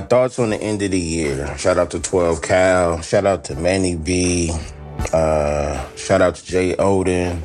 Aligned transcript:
My 0.00 0.06
thoughts 0.06 0.38
on 0.38 0.48
the 0.48 0.56
end 0.56 0.80
of 0.80 0.92
the 0.92 0.98
year. 0.98 1.58
Shout 1.58 1.76
out 1.76 1.90
to 1.90 2.00
12 2.00 2.40
Cal. 2.40 3.02
Shout 3.02 3.26
out 3.26 3.44
to 3.44 3.54
Manny 3.54 3.96
B. 3.96 4.50
Uh, 5.12 5.94
shout 5.94 6.22
out 6.22 6.36
to 6.36 6.46
Jay 6.46 6.74
Odin. 6.76 7.42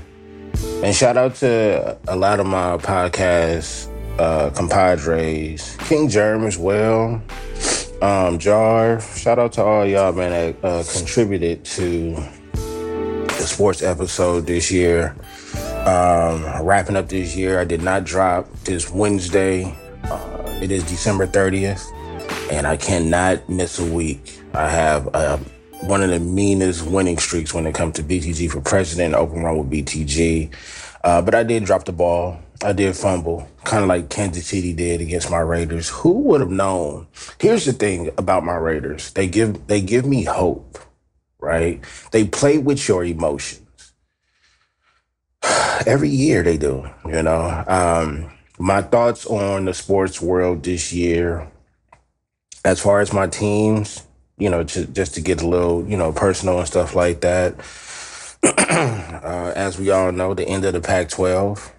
And 0.82 0.96
shout 0.96 1.18
out 1.18 1.36
to 1.36 1.98
a 2.08 2.16
lot 2.16 2.40
of 2.40 2.48
my 2.48 2.78
podcast 2.78 3.92
uh, 4.18 4.52
compadres. 4.52 5.76
King 5.82 6.08
Germ 6.08 6.46
as 6.46 6.58
well. 6.58 7.22
Um, 8.02 8.40
Jar. 8.40 9.02
Shout 9.02 9.38
out 9.38 9.52
to 9.54 9.62
all 9.62 9.86
y'all, 9.86 10.14
man, 10.14 10.32
that 10.32 10.66
uh, 10.66 10.84
contributed 10.98 11.66
to 11.66 12.16
the 12.54 13.46
sports 13.46 13.84
episode 13.84 14.48
this 14.48 14.72
year. 14.72 15.14
Um, 15.86 16.66
wrapping 16.66 16.96
up 16.96 17.10
this 17.10 17.36
year, 17.36 17.60
I 17.60 17.66
did 17.66 17.82
not 17.82 18.06
drop 18.06 18.50
this 18.64 18.90
Wednesday. 18.90 19.76
Uh, 20.06 20.60
it 20.62 20.72
is 20.72 20.86
December 20.86 21.28
30th 21.28 21.86
and 22.52 22.68
I 22.68 22.78
cannot 22.78 23.48
miss 23.50 23.80
a 23.80 23.86
week. 23.86 24.40
I 24.54 24.70
have 24.70 25.14
uh, 25.14 25.38
one 25.82 26.02
of 26.04 26.10
the 26.10 26.20
meanest 26.20 26.86
winning 26.86 27.18
streaks 27.18 27.54
when 27.54 27.66
it 27.66 27.74
comes 27.74 27.96
to 27.96 28.04
BTG 28.04 28.52
for 28.52 28.62
president, 28.62 29.16
open 29.16 29.44
run 29.44 29.58
with 29.58 29.70
BTG. 29.70 30.54
Uh, 31.04 31.22
but 31.22 31.36
I 31.36 31.44
did 31.44 31.66
drop 31.66 31.86
the 31.86 31.92
ball. 31.92 32.40
I 32.64 32.74
did 32.74 32.96
fumble, 32.96 33.48
kind 33.64 33.84
of 33.84 33.90
like 33.90 34.10
Kansas 34.10 34.48
City 34.48 34.74
did 34.74 35.02
against 35.02 35.30
my 35.30 35.40
Raiders. 35.40 35.90
Who 35.90 36.12
would 36.22 36.42
have 36.42 36.50
known? 36.50 37.08
Here's 37.40 37.66
the 37.66 37.74
thing 37.74 38.10
about 38.18 38.46
my 38.46 38.56
Raiders: 38.56 39.12
they 39.12 39.28
give 39.28 39.68
they 39.68 39.82
give 39.82 40.06
me 40.06 40.24
hope, 40.24 40.80
right? 41.40 41.82
They 42.12 42.26
play 42.26 42.58
with 42.58 42.88
your 42.88 43.04
emotions. 43.04 43.94
Every 45.86 46.10
year 46.10 46.44
they 46.44 46.58
do, 46.58 46.90
you 47.06 47.22
know. 47.22 47.64
Um, 47.68 48.32
my 48.58 48.82
thoughts 48.82 49.26
on 49.26 49.66
the 49.66 49.74
sports 49.74 50.22
world 50.22 50.64
this 50.64 50.94
year 50.94 51.52
as 52.66 52.82
far 52.82 53.00
as 53.00 53.14
my 53.14 53.28
teams, 53.28 54.06
you 54.38 54.50
know, 54.50 54.64
to, 54.64 54.88
just 54.88 55.14
to 55.14 55.22
get 55.22 55.42
a 55.42 55.48
little, 55.48 55.88
you 55.88 55.96
know, 55.96 56.12
personal 56.12 56.58
and 56.58 56.68
stuff 56.68 56.96
like 56.96 57.22
that. 57.22 57.56
uh, 58.44 59.54
as 59.56 59.80
we 59.80 59.92
all 59.92 60.12
know, 60.12 60.34
the 60.34 60.48
end 60.48 60.66
of 60.66 60.74
the 60.74 60.82
Pac-12 60.82 61.72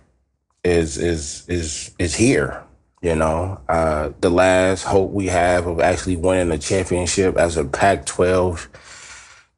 is 0.65 0.97
is 0.97 1.45
is 1.49 1.95
is 1.99 2.15
here. 2.15 2.63
You 3.03 3.15
know, 3.15 3.61
uh, 3.69 4.11
the 4.21 4.31
last 4.31 4.85
hope 4.85 5.11
we 5.11 5.27
have 5.27 5.67
of 5.67 5.81
actually 5.81 6.17
winning 6.17 6.51
a 6.53 6.59
championship 6.59 7.37
as 7.37 7.57
a 7.57 7.65
Pac-12 7.65 8.67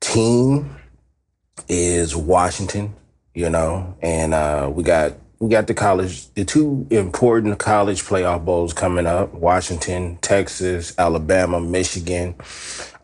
team 0.01 0.77
is 1.69 2.17
Washington. 2.17 2.95
You 3.35 3.51
know, 3.51 3.97
and 4.03 4.35
uh, 4.35 4.71
we 4.73 4.83
got 4.83 5.13
we 5.41 5.49
got 5.49 5.69
the 5.69 5.75
college, 5.75 6.33
the 6.35 6.45
two 6.45 6.87
important 6.91 7.59
college 7.59 8.03
playoff 8.03 8.45
bowls 8.45 8.73
coming 8.73 9.07
up 9.07 9.33
Washington, 9.35 10.19
Texas, 10.21 10.93
Alabama, 10.99 11.61
Michigan. 11.61 12.35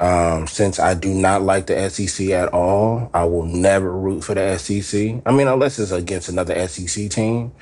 Um, 0.00 0.48
since 0.48 0.80
I 0.80 0.94
do 0.94 1.14
not 1.14 1.42
like 1.42 1.66
the 1.66 1.88
SEC 1.88 2.30
at 2.30 2.52
all, 2.52 3.08
I 3.14 3.24
will 3.24 3.44
never 3.44 3.92
root 3.96 4.22
for 4.24 4.34
the 4.34 4.58
SEC. 4.58 5.22
I 5.24 5.32
mean, 5.32 5.46
unless 5.46 5.78
it's 5.78 5.92
against 5.92 6.28
another 6.28 6.66
SEC 6.66 7.08
team 7.08 7.52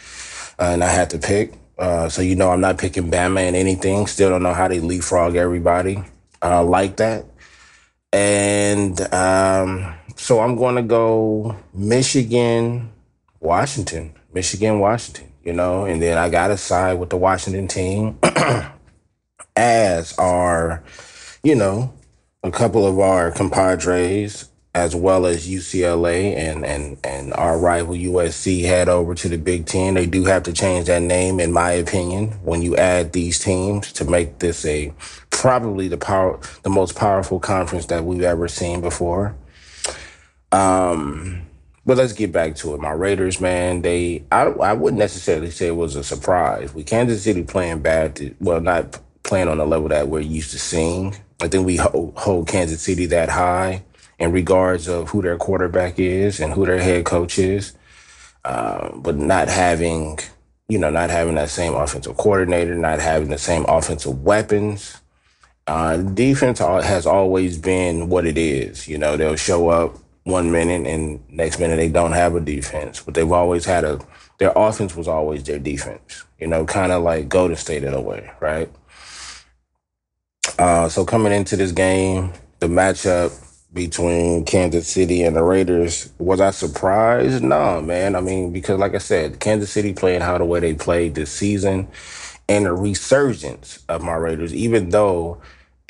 uh, 0.58 0.70
and 0.72 0.82
I 0.82 0.88
had 0.88 1.10
to 1.10 1.18
pick. 1.18 1.52
Uh, 1.78 2.08
so, 2.08 2.22
you 2.22 2.34
know, 2.34 2.50
I'm 2.50 2.60
not 2.60 2.78
picking 2.78 3.10
Bama 3.10 3.40
and 3.40 3.56
anything. 3.56 4.06
Still 4.06 4.30
don't 4.30 4.42
know 4.42 4.54
how 4.54 4.68
they 4.68 4.80
leapfrog 4.80 5.36
everybody 5.36 6.02
uh, 6.42 6.64
like 6.64 6.96
that. 6.96 7.26
And 8.12 8.98
um, 9.12 9.94
so 10.16 10.40
I'm 10.40 10.56
going 10.56 10.76
to 10.76 10.82
go 10.82 11.56
Michigan, 11.74 12.90
Washington. 13.40 14.14
Michigan, 14.32 14.78
Washington, 14.78 15.32
you 15.44 15.52
know, 15.52 15.84
and 15.84 16.00
then 16.00 16.18
I 16.18 16.28
got 16.28 16.48
to 16.48 16.56
side 16.56 16.94
with 16.94 17.10
the 17.10 17.16
Washington 17.16 17.68
team 17.68 18.18
as 19.56 20.16
are, 20.18 20.82
you 21.42 21.54
know, 21.54 21.92
a 22.42 22.50
couple 22.50 22.86
of 22.86 22.98
our 22.98 23.30
compadres 23.30 24.48
as 24.74 24.96
well 24.96 25.26
as 25.26 25.46
UCLA 25.46 26.34
and, 26.34 26.64
and, 26.64 26.96
and 27.04 27.34
our 27.34 27.58
rival 27.58 27.94
USC 27.94 28.62
head 28.62 28.88
over 28.88 29.14
to 29.14 29.28
the 29.28 29.36
Big 29.36 29.66
Ten. 29.66 29.94
They 29.94 30.06
do 30.06 30.24
have 30.24 30.44
to 30.44 30.52
change 30.52 30.86
that 30.86 31.02
name, 31.02 31.40
in 31.40 31.52
my 31.52 31.72
opinion, 31.72 32.28
when 32.42 32.62
you 32.62 32.76
add 32.76 33.12
these 33.12 33.38
teams 33.38 33.92
to 33.92 34.06
make 34.06 34.38
this 34.38 34.64
a 34.64 34.92
probably 35.30 35.88
the 35.88 35.98
power, 35.98 36.40
the 36.62 36.70
most 36.70 36.96
powerful 36.96 37.38
conference 37.38 37.86
that 37.86 38.04
we've 38.04 38.22
ever 38.22 38.48
seen 38.48 38.80
before. 38.80 39.34
Um, 40.52 41.42
but 41.84 41.96
let's 41.96 42.12
get 42.12 42.32
back 42.32 42.54
to 42.56 42.74
it. 42.74 42.80
My 42.80 42.92
Raiders, 42.92 43.40
man, 43.40 43.82
they 43.82 44.24
I 44.30 44.42
I 44.44 44.72
wouldn't 44.72 44.98
necessarily 44.98 45.50
say 45.50 45.68
it 45.68 45.76
was 45.76 45.96
a 45.96 46.04
surprise. 46.04 46.74
With 46.74 46.86
Kansas 46.86 47.22
City 47.22 47.42
playing 47.42 47.80
bad, 47.80 48.16
to, 48.16 48.34
well, 48.40 48.60
not 48.60 49.00
playing 49.22 49.48
on 49.48 49.58
the 49.58 49.66
level 49.66 49.88
that 49.88 50.08
we're 50.08 50.20
used 50.20 50.50
to 50.52 50.58
seeing. 50.58 51.16
I 51.40 51.48
think 51.48 51.66
we 51.66 51.76
hold, 51.76 52.16
hold 52.16 52.48
Kansas 52.48 52.82
City 52.82 53.06
that 53.06 53.28
high 53.28 53.82
in 54.18 54.30
regards 54.30 54.86
of 54.86 55.10
who 55.10 55.22
their 55.22 55.36
quarterback 55.36 55.98
is 55.98 56.38
and 56.38 56.52
who 56.52 56.64
their 56.66 56.78
head 56.78 57.04
coach 57.04 57.38
is. 57.38 57.72
Uh, 58.44 58.90
but 58.96 59.16
not 59.16 59.48
having, 59.48 60.18
you 60.68 60.78
know, 60.78 60.90
not 60.90 61.10
having 61.10 61.36
that 61.36 61.48
same 61.48 61.74
offensive 61.74 62.16
coordinator, 62.16 62.74
not 62.74 63.00
having 63.00 63.30
the 63.30 63.38
same 63.38 63.64
offensive 63.68 64.22
weapons. 64.22 64.96
Uh, 65.66 65.96
defense 65.96 66.58
has 66.58 67.06
always 67.06 67.56
been 67.56 68.08
what 68.08 68.26
it 68.26 68.36
is. 68.36 68.88
You 68.88 68.98
know, 68.98 69.16
they'll 69.16 69.36
show 69.36 69.68
up 69.68 69.96
one 70.24 70.52
minute 70.52 70.86
and 70.86 71.20
next 71.30 71.58
minute 71.58 71.76
they 71.76 71.88
don't 71.88 72.12
have 72.12 72.34
a 72.34 72.40
defense. 72.40 73.00
But 73.00 73.14
they've 73.14 73.30
always 73.30 73.64
had 73.64 73.84
a 73.84 74.00
their 74.38 74.52
offense 74.56 74.96
was 74.96 75.08
always 75.08 75.44
their 75.44 75.58
defense. 75.58 76.24
You 76.40 76.48
know, 76.48 76.64
kind 76.64 76.92
of 76.92 77.02
like 77.02 77.28
Golden 77.28 77.56
State 77.56 77.84
in 77.84 77.94
a 77.94 78.00
way, 78.00 78.30
right? 78.40 78.70
Uh, 80.58 80.88
so 80.88 81.04
coming 81.04 81.32
into 81.32 81.56
this 81.56 81.72
game, 81.72 82.32
the 82.58 82.66
matchup 82.66 83.32
between 83.72 84.44
Kansas 84.44 84.88
City 84.88 85.22
and 85.22 85.34
the 85.34 85.42
Raiders, 85.42 86.12
was 86.18 86.40
I 86.40 86.50
surprised? 86.50 87.42
No, 87.42 87.80
man. 87.80 88.14
I 88.14 88.20
mean, 88.20 88.52
because 88.52 88.78
like 88.78 88.94
I 88.94 88.98
said, 88.98 89.40
Kansas 89.40 89.70
City 89.70 89.92
playing 89.92 90.20
how 90.20 90.36
the 90.38 90.44
way 90.44 90.60
they 90.60 90.74
played 90.74 91.14
this 91.14 91.30
season 91.32 91.88
and 92.48 92.66
the 92.66 92.72
resurgence 92.72 93.82
of 93.88 94.02
my 94.02 94.14
Raiders, 94.14 94.54
even 94.54 94.90
though 94.90 95.40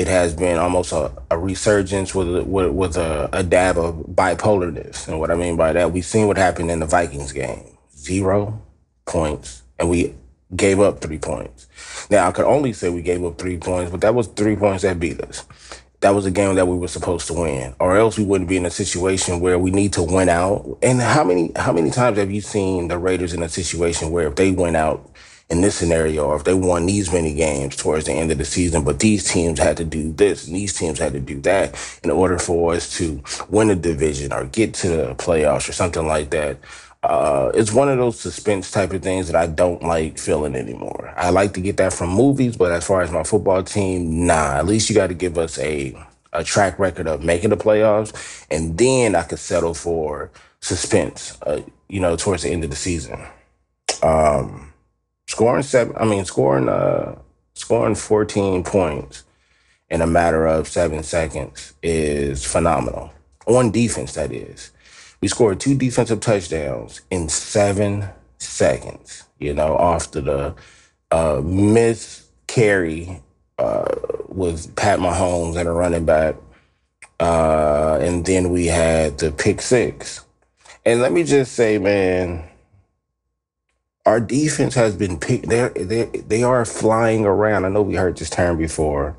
it 0.03 0.09
has 0.09 0.35
been 0.35 0.59
almost 0.59 0.91
a, 0.91 1.13
a 1.31 1.39
resurgence 1.39 2.13
with 2.13 2.37
a, 2.37 2.43
with, 2.43 2.73
with 2.73 2.97
a, 2.97 3.29
a, 3.33 3.45
dab 3.45 3.79
of 3.79 3.95
bipolarness. 4.09 5.07
And 5.07 5.21
what 5.21 5.31
I 5.31 5.37
mean 5.37 5.57
by 5.57 5.73
that, 5.73 5.93
we've 5.93 6.05
seen 6.05 6.27
what 6.27 6.37
happened 6.37 6.73
in 6.73 6.81
the 6.81 6.87
Vikings 6.87 7.31
game: 7.31 7.65
zero 7.97 8.61
points, 9.07 9.62
and 9.79 9.89
we 9.89 10.15
gave 10.57 10.81
up 10.81 11.01
three 11.01 11.19
points. 11.19 11.69
Now 12.11 12.27
I 12.27 12.33
could 12.33 12.47
only 12.47 12.73
say 12.73 12.91
we 12.91 13.01
gave 13.01 13.25
up 13.25 13.39
three 13.39 13.59
points, 13.59 13.93
but 13.93 14.01
that 14.01 14.12
was 14.12 14.27
three 14.27 14.57
points 14.57 14.83
that 14.83 14.99
beat 14.99 15.21
us. 15.21 15.47
That 16.01 16.17
was 16.17 16.27
a 16.27 16.33
game 16.33 16.57
that 16.57 16.67
we 16.67 16.77
were 16.77 16.89
supposed 16.89 17.29
to 17.29 17.35
win, 17.35 17.77
or 17.79 17.97
else 17.97 18.19
we 18.19 18.25
wouldn't 18.25 18.51
be 18.51 18.57
in 18.57 18.67
a 18.67 18.71
situation 18.71 19.39
where 19.39 19.57
we 19.57 19.71
need 19.71 19.93
to 19.93 20.03
win 20.03 20.29
out. 20.29 20.79
And 20.83 21.01
how 21.01 21.23
many 21.23 21.53
how 21.55 21.73
many 21.73 21.93
times 21.93 22.19
have 22.19 22.33
you 22.33 22.41
seen 22.41 22.89
the 22.89 22.99
Raiders 22.99 23.35
in 23.35 23.43
a 23.45 23.49
situation 23.49 24.11
where 24.11 24.26
if 24.26 24.35
they 24.35 24.50
went 24.50 24.75
out 24.75 25.09
in 25.52 25.60
this 25.60 25.75
scenario, 25.76 26.25
or 26.25 26.37
if 26.37 26.44
they 26.44 26.54
won 26.54 26.87
these 26.87 27.12
many 27.12 27.34
games 27.34 27.76
towards 27.76 28.06
the 28.06 28.12
end 28.12 28.32
of 28.32 28.38
the 28.38 28.44
season, 28.44 28.84
but 28.84 29.00
these 29.00 29.31
teams 29.31 29.58
had 29.58 29.76
to 29.76 29.84
do 29.84 30.10
this 30.14 30.46
and 30.46 30.56
these 30.56 30.72
teams 30.72 30.99
had 30.99 31.12
to 31.12 31.20
do 31.20 31.38
that 31.43 32.00
in 32.02 32.10
order 32.10 32.38
for 32.38 32.72
us 32.72 32.96
to 32.96 33.22
win 33.50 33.69
a 33.69 33.76
division 33.76 34.32
or 34.32 34.46
get 34.46 34.72
to 34.72 34.88
the 34.88 35.14
playoffs 35.16 35.69
or 35.69 35.72
something 35.72 36.06
like 36.06 36.31
that. 36.31 36.56
Uh, 37.02 37.50
it's 37.52 37.70
one 37.70 37.90
of 37.90 37.99
those 37.99 38.19
suspense 38.19 38.70
type 38.70 38.94
of 38.94 39.02
things 39.02 39.26
that 39.26 39.37
I 39.37 39.46
don't 39.46 39.82
like 39.82 40.19
feeling 40.19 40.54
anymore. 40.54 41.12
I 41.19 41.28
like 41.28 41.52
to 41.54 41.60
get 41.60 41.76
that 41.76 41.93
from 41.93 42.08
movies, 42.08 42.56
but 42.56 42.72
as 42.72 42.87
far 42.87 43.02
as 43.02 43.10
my 43.10 43.22
football 43.22 43.62
team, 43.62 44.26
nah. 44.26 44.54
At 44.54 44.64
least 44.66 44.88
you 44.88 44.94
got 44.94 45.08
to 45.08 45.14
give 45.14 45.37
us 45.37 45.58
a 45.58 45.94
a 46.34 46.43
track 46.43 46.78
record 46.78 47.06
of 47.06 47.22
making 47.22 47.50
the 47.50 47.58
playoffs, 47.58 48.46
and 48.50 48.78
then 48.78 49.14
I 49.14 49.22
could 49.25 49.38
settle 49.38 49.75
for 49.75 50.31
suspense. 50.60 51.37
Uh, 51.43 51.60
you 51.88 52.00
know, 52.00 52.16
towards 52.16 52.44
the 52.44 52.50
end 52.50 52.64
of 52.64 52.70
the 52.70 52.76
season. 52.76 53.20
Um, 54.02 54.72
scoring 55.32 55.62
seven. 55.62 55.96
I 55.96 56.05
mean, 56.05 56.25
scoring 56.26 56.69
uh, 56.69 57.17
scoring 57.55 57.94
fourteen 57.94 58.62
points 58.62 59.25
in 59.88 60.02
a 60.02 60.06
matter 60.06 60.46
of 60.46 60.69
seven 60.69 61.02
seconds 61.02 61.73
is 61.82 62.44
phenomenal. 62.44 63.11
On 63.46 63.70
defense, 63.70 64.12
that 64.14 64.31
is. 64.31 64.70
We 65.23 65.29
scored 65.29 65.58
two 65.58 65.75
defensive 65.75 66.20
touchdowns 66.20 67.00
in 67.11 67.31
seven 67.31 68.08
seconds. 68.38 69.25
You 69.38 69.55
know, 69.55 69.79
after 69.79 70.20
the 70.20 70.55
uh, 71.11 71.40
miss 71.43 72.28
carry 72.46 73.23
uh, 73.58 73.94
with 74.28 74.76
Pat 74.76 74.99
Mahomes 74.99 75.56
and 75.56 75.67
a 75.67 75.73
running 75.73 76.05
back, 76.05 76.37
uh, 77.20 77.99
and 78.02 78.26
then 78.26 78.50
we 78.50 78.67
had 78.67 79.19
the 79.19 79.32
pick 79.32 79.62
six. 79.62 80.25
And 80.85 81.00
let 81.00 81.12
me 81.12 81.25
just 81.25 81.52
say, 81.52 81.78
man, 81.78 82.44
our 84.06 84.20
defense 84.20 84.75
has 84.75 84.96
been 84.96 85.19
picked. 85.19 85.49
They're, 85.49 85.70
they 85.70 86.04
they 86.06 86.43
are 86.44 86.64
flying 86.64 87.25
around. 87.26 87.64
I 87.64 87.70
know 87.70 87.82
we 87.82 87.96
heard 87.96 88.19
this 88.19 88.31
term 88.31 88.58
before 88.58 89.16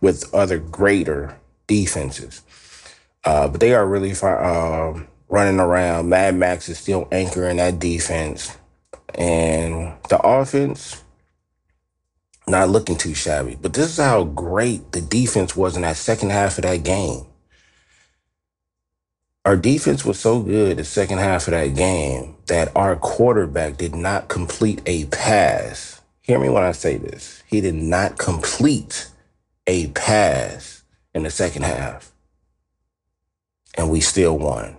with 0.00 0.32
other 0.34 0.58
greater 0.58 1.38
defenses, 1.66 2.42
uh, 3.24 3.48
but 3.48 3.60
they 3.60 3.74
are 3.74 3.86
really 3.86 4.12
uh, 4.22 4.94
running 5.28 5.60
around. 5.60 6.08
Mad 6.10 6.36
Max 6.36 6.68
is 6.68 6.78
still 6.78 7.08
anchoring 7.12 7.58
that 7.58 7.78
defense, 7.80 8.56
and 9.14 9.94
the 10.10 10.20
offense. 10.22 10.96
not 12.48 12.70
looking 12.70 12.96
too 12.98 13.14
shabby. 13.14 13.56
But 13.60 13.74
this 13.74 13.90
is 13.92 14.04
how 14.04 14.24
great 14.24 14.92
the 14.92 15.00
defense 15.00 15.56
was 15.56 15.76
in 15.76 15.82
that 15.82 15.96
second 15.96 16.30
half 16.30 16.58
of 16.58 16.62
that 16.64 16.84
game. 16.84 17.26
Our 19.44 19.56
defense 19.56 20.04
was 20.04 20.20
so 20.20 20.40
good 20.40 20.76
the 20.76 20.84
second 20.84 21.18
half 21.18 21.48
of 21.48 21.52
that 21.52 21.74
game 21.74 22.36
that 22.46 22.70
our 22.76 22.94
quarterback 22.94 23.76
did 23.76 23.92
not 23.92 24.28
complete 24.28 24.80
a 24.86 25.06
pass. 25.06 26.00
Hear 26.20 26.38
me 26.38 26.48
when 26.48 26.62
I 26.62 26.70
say 26.70 26.96
this. 26.96 27.42
He 27.46 27.60
did 27.60 27.74
not 27.74 28.18
complete 28.18 29.08
a 29.66 29.88
pass 29.88 30.84
in 31.12 31.24
the 31.24 31.30
second 31.30 31.64
half. 31.64 32.12
And 33.76 33.90
we 33.90 34.00
still 34.00 34.38
won. 34.38 34.76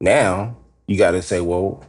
Now, 0.00 0.58
you 0.86 0.96
got 0.96 1.12
to 1.12 1.22
say, 1.22 1.40
well, 1.40 1.84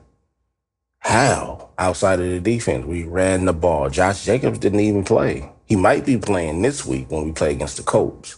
how 1.00 1.69
outside 1.77 2.19
of 2.19 2.27
the 2.27 2.39
defense? 2.39 2.88
We 2.88 3.04
ran 3.04 3.45
the 3.45 3.54
ball. 3.54 3.92
Josh 3.92 4.25
Jacobs 4.25 4.57
didn't 4.57 4.80
even 4.80 5.04
play. 5.04 5.51
He 5.68 5.75
might 5.75 6.07
be 6.07 6.18
playing 6.18 6.63
this 6.63 6.86
week 6.88 7.12
when 7.12 7.25
we 7.25 7.33
play 7.33 7.51
against 7.51 7.77
the 7.77 7.83
Colts. 7.83 8.38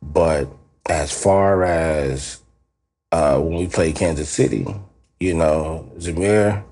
But 0.00 0.48
as 0.88 1.12
far 1.12 1.64
as 1.64 2.41
uh, 3.12 3.38
when 3.38 3.58
we 3.58 3.66
played 3.68 3.94
Kansas 3.94 4.28
City, 4.28 4.66
you 5.20 5.34
know, 5.34 5.90
Zamir 5.98 6.64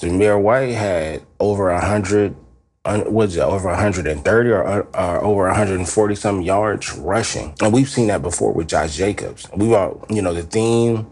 Zamir 0.00 0.40
White 0.40 0.74
had 0.74 1.22
over 1.40 1.70
a 1.70 1.84
hundred, 1.84 2.36
was 2.84 3.36
it 3.36 3.40
over 3.40 3.68
130 3.68 4.50
or, 4.50 4.82
or 4.82 5.24
over 5.24 5.46
140 5.46 6.14
some 6.14 6.42
yards 6.42 6.92
rushing, 6.96 7.54
and 7.62 7.72
we've 7.72 7.88
seen 7.88 8.08
that 8.08 8.22
before 8.22 8.52
with 8.52 8.68
Josh 8.68 8.96
Jacobs. 8.96 9.48
We 9.54 9.74
all, 9.74 10.04
you 10.10 10.22
know, 10.22 10.34
the 10.34 10.42
theme. 10.42 11.10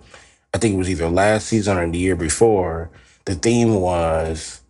I 0.53 0.59
think 0.59 0.75
it 0.75 0.79
was 0.79 0.91
either 0.91 1.09
last 1.09 1.49
season 1.49 1.79
or 1.79 1.91
the 1.91 1.99
year 1.99 2.15
before. 2.15 2.91
The 3.25 3.35
theme 3.35 3.75
was 3.75 4.61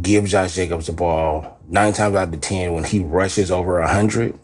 give 0.00 0.26
Josh 0.26 0.54
Jacobs 0.56 0.86
the 0.86 0.92
ball 0.92 1.58
nine 1.68 1.92
times 1.92 2.16
out 2.16 2.34
of 2.34 2.40
ten 2.40 2.74
when 2.74 2.84
he 2.84 3.00
rushes 3.00 3.50
over 3.50 3.80
100 3.80 4.38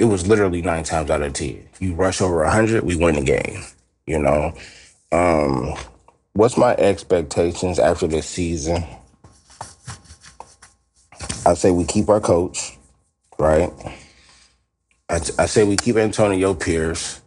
it 0.00 0.06
was 0.06 0.26
literally 0.26 0.62
nine 0.62 0.82
times 0.82 1.10
out 1.10 1.20
of 1.20 1.34
ten. 1.34 1.68
You 1.78 1.94
rush 1.94 2.22
over 2.22 2.44
hundred, 2.46 2.84
we 2.84 2.96
win 2.96 3.16
the 3.16 3.20
game. 3.20 3.62
You 4.06 4.18
know, 4.18 4.54
um, 5.12 5.74
what's 6.32 6.56
my 6.56 6.74
expectations 6.76 7.78
after 7.78 8.06
this 8.06 8.26
season? 8.26 8.82
I 11.44 11.52
say 11.52 11.70
we 11.70 11.84
keep 11.84 12.08
our 12.08 12.20
coach, 12.20 12.78
right? 13.38 13.70
I, 15.10 15.16
I 15.38 15.46
say 15.46 15.64
we 15.64 15.76
keep 15.76 15.96
Antonio 15.96 16.54
Pierce. 16.54 17.20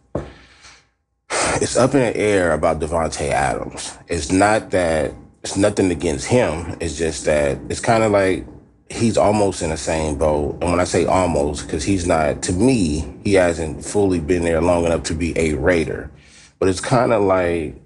It's 1.60 1.76
up 1.76 1.94
in 1.94 2.00
the 2.00 2.16
air 2.16 2.52
about 2.52 2.80
Davante 2.80 3.30
Adams. 3.30 3.96
It's 4.08 4.32
not 4.32 4.72
that 4.72 5.12
it's 5.44 5.56
nothing 5.56 5.92
against 5.92 6.26
him. 6.26 6.76
It's 6.80 6.98
just 6.98 7.24
that 7.26 7.58
it's 7.68 7.80
kind 7.80 8.02
of 8.02 8.10
like 8.10 8.44
he's 8.90 9.16
almost 9.16 9.62
in 9.62 9.70
the 9.70 9.76
same 9.76 10.16
boat. 10.16 10.58
And 10.60 10.70
when 10.70 10.80
I 10.80 10.84
say 10.84 11.06
almost, 11.06 11.66
because 11.66 11.84
he's 11.84 12.06
not, 12.06 12.42
to 12.42 12.52
me, 12.52 13.16
he 13.24 13.34
hasn't 13.34 13.84
fully 13.84 14.20
been 14.20 14.44
there 14.44 14.60
long 14.60 14.84
enough 14.84 15.04
to 15.04 15.14
be 15.14 15.36
a 15.38 15.54
Raider. 15.54 16.10
But 16.58 16.68
it's 16.68 16.80
kind 16.80 17.12
of 17.12 17.22
like 17.22 17.76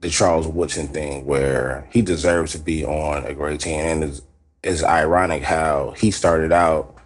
the 0.00 0.10
Charles 0.10 0.46
Woodson 0.46 0.88
thing 0.88 1.24
where 1.26 1.88
he 1.90 2.02
deserves 2.02 2.52
to 2.52 2.58
be 2.58 2.84
on 2.84 3.24
a 3.24 3.34
great 3.34 3.60
team. 3.60 3.80
And 3.80 4.04
it's, 4.04 4.22
it's 4.62 4.82
ironic 4.82 5.42
how 5.42 5.94
he 5.96 6.10
started 6.10 6.52
out 6.52 6.96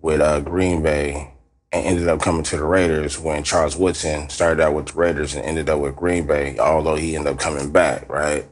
with 0.00 0.20
uh, 0.20 0.40
Green 0.40 0.82
Bay 0.82 1.32
and 1.72 1.86
ended 1.86 2.08
up 2.08 2.20
coming 2.20 2.42
to 2.44 2.56
the 2.56 2.64
Raiders 2.64 3.18
when 3.18 3.42
Charles 3.42 3.76
Woodson 3.76 4.28
started 4.28 4.62
out 4.62 4.74
with 4.74 4.86
the 4.86 4.94
Raiders 4.94 5.34
and 5.34 5.44
ended 5.44 5.68
up 5.68 5.80
with 5.80 5.96
Green 5.96 6.26
Bay, 6.26 6.58
although 6.58 6.96
he 6.96 7.16
ended 7.16 7.34
up 7.34 7.38
coming 7.38 7.70
back, 7.70 8.08
right? 8.08 8.46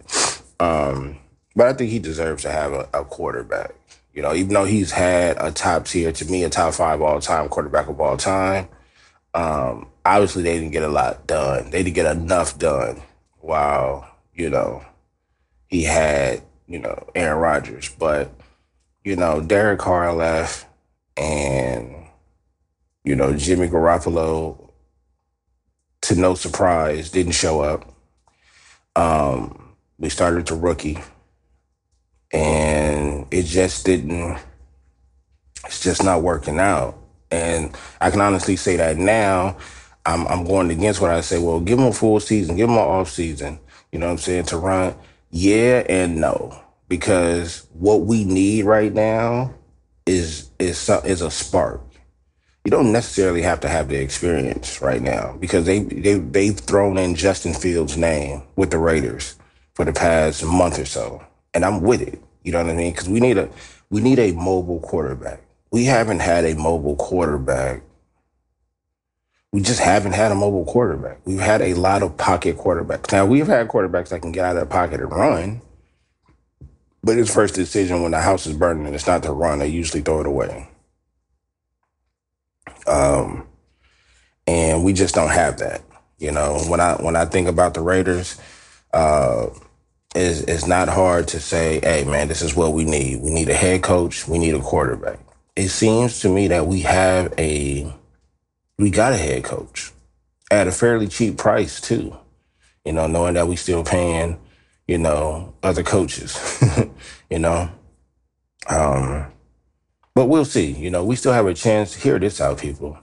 Um, 0.60 1.18
but 1.56 1.68
I 1.68 1.72
think 1.72 1.90
he 1.90 1.98
deserves 1.98 2.42
to 2.42 2.50
have 2.50 2.72
a, 2.72 2.88
a 2.92 3.04
quarterback. 3.04 3.74
You 4.14 4.22
know, 4.22 4.32
even 4.32 4.54
though 4.54 4.64
he's 4.64 4.92
had 4.92 5.36
a 5.40 5.50
top 5.50 5.86
tier, 5.86 6.12
to 6.12 6.24
me, 6.26 6.44
a 6.44 6.48
top 6.48 6.74
five 6.74 7.02
all 7.02 7.20
time 7.20 7.48
quarterback 7.48 7.88
of 7.88 8.00
all 8.00 8.16
time, 8.16 8.68
um, 9.34 9.88
obviously 10.04 10.44
they 10.44 10.54
didn't 10.54 10.70
get 10.70 10.84
a 10.84 10.88
lot 10.88 11.26
done. 11.26 11.70
They 11.70 11.82
didn't 11.82 11.96
get 11.96 12.16
enough 12.16 12.56
done 12.56 13.02
while, 13.40 14.08
you 14.32 14.50
know, 14.50 14.84
he 15.66 15.82
had, 15.82 16.42
you 16.68 16.78
know, 16.78 17.08
Aaron 17.16 17.40
Rodgers. 17.40 17.88
But, 17.88 18.32
you 19.02 19.16
know, 19.16 19.40
Derek 19.40 19.80
Carr 19.80 20.14
left 20.14 20.66
and, 21.16 22.06
you 23.02 23.16
know, 23.16 23.36
Jimmy 23.36 23.66
Garoppolo, 23.66 24.70
to 26.02 26.14
no 26.14 26.34
surprise, 26.34 27.10
didn't 27.10 27.32
show 27.32 27.62
up. 27.62 27.92
Um, 28.94 29.74
we 29.98 30.08
started 30.08 30.46
to 30.46 30.54
rookie 30.54 30.98
and 32.32 33.26
it 33.30 33.44
just 33.44 33.84
didn't 33.86 34.38
it's 35.66 35.80
just 35.82 36.04
not 36.04 36.22
working 36.22 36.58
out. 36.58 36.98
And 37.30 37.76
i 38.00 38.10
can 38.10 38.20
honestly 38.20 38.56
say 38.56 38.76
that 38.76 38.96
now 38.96 39.56
i'm, 40.06 40.26
I'm 40.28 40.44
going 40.44 40.70
against 40.70 41.00
what 41.00 41.10
i 41.10 41.20
say. 41.20 41.38
Well 41.38 41.60
give 41.60 41.78
them 41.78 41.88
a 41.88 41.92
full 41.92 42.20
season 42.20 42.56
give 42.56 42.68
them 42.68 42.78
an 42.78 42.84
off 42.84 43.10
season 43.10 43.58
you 43.92 43.98
know 43.98 44.06
what 44.06 44.12
i'm 44.12 44.18
saying 44.18 44.44
to 44.46 44.58
run. 44.58 44.94
Yeah 45.30 45.84
and 45.88 46.20
no 46.20 46.60
because 46.88 47.66
what 47.72 48.02
we 48.02 48.24
need 48.24 48.64
right 48.64 48.92
now 48.92 49.54
is 50.06 50.50
is 50.58 50.88
is 51.04 51.22
a 51.22 51.30
spark. 51.30 51.80
You 52.64 52.70
don't 52.70 52.92
necessarily 52.92 53.42
have 53.42 53.60
to 53.60 53.68
have 53.68 53.88
the 53.88 53.96
experience 53.96 54.80
right 54.80 55.02
now 55.02 55.36
because 55.38 55.66
they, 55.66 55.80
they 55.80 56.14
they've 56.14 56.56
thrown 56.58 56.96
in 56.98 57.14
Justin 57.14 57.52
Fields' 57.52 57.96
name 57.96 58.42
with 58.56 58.70
the 58.70 58.78
Raiders 58.78 59.36
for 59.74 59.84
the 59.84 59.92
past 59.92 60.44
month 60.44 60.78
or 60.78 60.84
so 60.86 61.22
and 61.54 61.64
I'm 61.64 61.80
with 61.80 62.02
it. 62.02 62.20
You 62.42 62.52
know 62.52 62.62
what 62.62 62.70
I 62.70 62.74
mean? 62.74 62.92
Because 62.92 63.08
we 63.08 63.20
need 63.20 63.38
a 63.38 63.48
we 63.90 64.00
need 64.00 64.18
a 64.18 64.32
mobile 64.32 64.80
quarterback. 64.80 65.40
We 65.70 65.84
haven't 65.84 66.20
had 66.20 66.44
a 66.44 66.54
mobile 66.54 66.96
quarterback. 66.96 67.82
We 69.52 69.60
just 69.60 69.80
haven't 69.80 70.12
had 70.12 70.32
a 70.32 70.34
mobile 70.34 70.64
quarterback. 70.64 71.20
We've 71.24 71.40
had 71.40 71.62
a 71.62 71.74
lot 71.74 72.02
of 72.02 72.16
pocket 72.16 72.58
quarterbacks. 72.58 73.12
Now 73.12 73.24
we've 73.24 73.46
had 73.46 73.68
quarterbacks 73.68 74.08
that 74.08 74.20
can 74.20 74.32
get 74.32 74.44
out 74.44 74.56
of 74.56 74.60
the 74.60 74.66
pocket 74.66 75.00
and 75.00 75.10
run, 75.10 75.62
but 77.02 77.16
his 77.16 77.32
first 77.32 77.54
decision 77.54 78.02
when 78.02 78.10
the 78.10 78.20
house 78.20 78.46
is 78.46 78.56
burning 78.56 78.86
and 78.86 78.94
it's 78.94 79.06
not 79.06 79.22
to 79.22 79.32
run, 79.32 79.60
they 79.60 79.68
usually 79.68 80.02
throw 80.02 80.20
it 80.20 80.26
away. 80.26 80.68
Um, 82.86 83.46
and 84.46 84.84
we 84.84 84.92
just 84.92 85.14
don't 85.14 85.30
have 85.30 85.58
that. 85.58 85.82
You 86.18 86.32
know, 86.32 86.58
when 86.68 86.80
I 86.80 86.94
when 86.94 87.16
I 87.16 87.24
think 87.24 87.48
about 87.48 87.74
the 87.74 87.80
Raiders, 87.80 88.40
uh, 88.92 89.48
is 90.14 90.42
it's 90.42 90.66
not 90.66 90.88
hard 90.88 91.28
to 91.28 91.40
say, 91.40 91.80
hey 91.82 92.04
man, 92.04 92.28
this 92.28 92.42
is 92.42 92.54
what 92.54 92.72
we 92.72 92.84
need. 92.84 93.20
We 93.20 93.30
need 93.30 93.48
a 93.48 93.54
head 93.54 93.82
coach, 93.82 94.28
we 94.28 94.38
need 94.38 94.54
a 94.54 94.60
quarterback. 94.60 95.18
It 95.56 95.68
seems 95.68 96.20
to 96.20 96.28
me 96.28 96.48
that 96.48 96.66
we 96.66 96.80
have 96.80 97.32
a 97.38 97.92
we 98.78 98.90
got 98.90 99.12
a 99.12 99.16
head 99.16 99.44
coach 99.44 99.92
at 100.50 100.68
a 100.68 100.72
fairly 100.72 101.08
cheap 101.08 101.36
price 101.36 101.80
too. 101.80 102.16
You 102.84 102.92
know, 102.92 103.06
knowing 103.06 103.34
that 103.34 103.48
we 103.48 103.56
still 103.56 103.84
paying, 103.84 104.38
you 104.86 104.98
know, 104.98 105.54
other 105.62 105.82
coaches. 105.82 106.62
you 107.30 107.38
know. 107.38 107.70
Um 108.68 109.26
but 110.14 110.26
we'll 110.26 110.44
see. 110.44 110.70
You 110.70 110.90
know, 110.90 111.04
we 111.04 111.16
still 111.16 111.32
have 111.32 111.46
a 111.46 111.54
chance. 111.54 111.94
Hear 111.94 112.18
this 112.20 112.40
out, 112.40 112.58
people. 112.58 112.98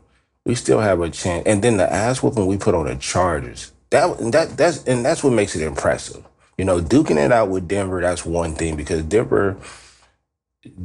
We 0.46 0.56
still 0.56 0.80
have 0.80 1.02
a 1.02 1.10
chance. 1.10 1.44
And 1.46 1.62
then 1.62 1.78
the 1.78 1.92
ass 1.92 2.24
whooping 2.24 2.48
we 2.48 2.58
put 2.58 2.74
on 2.74 2.86
the 2.86 2.96
Chargers. 2.96 3.74
That 3.90 4.18
that 4.32 4.58
that's 4.58 4.86
and 4.86 5.04
that's 5.04 5.24
what 5.24 5.34
makes 5.34 5.56
it 5.56 5.62
impressive. 5.62 6.24
You 6.58 6.66
know, 6.66 6.80
duking 6.80 7.24
it 7.24 7.32
out 7.32 7.50
with 7.50 7.68
Denver, 7.68 8.02
that's 8.02 8.26
one 8.26 8.56
thing 8.56 8.76
because 8.76 9.04
Denver 9.04 9.58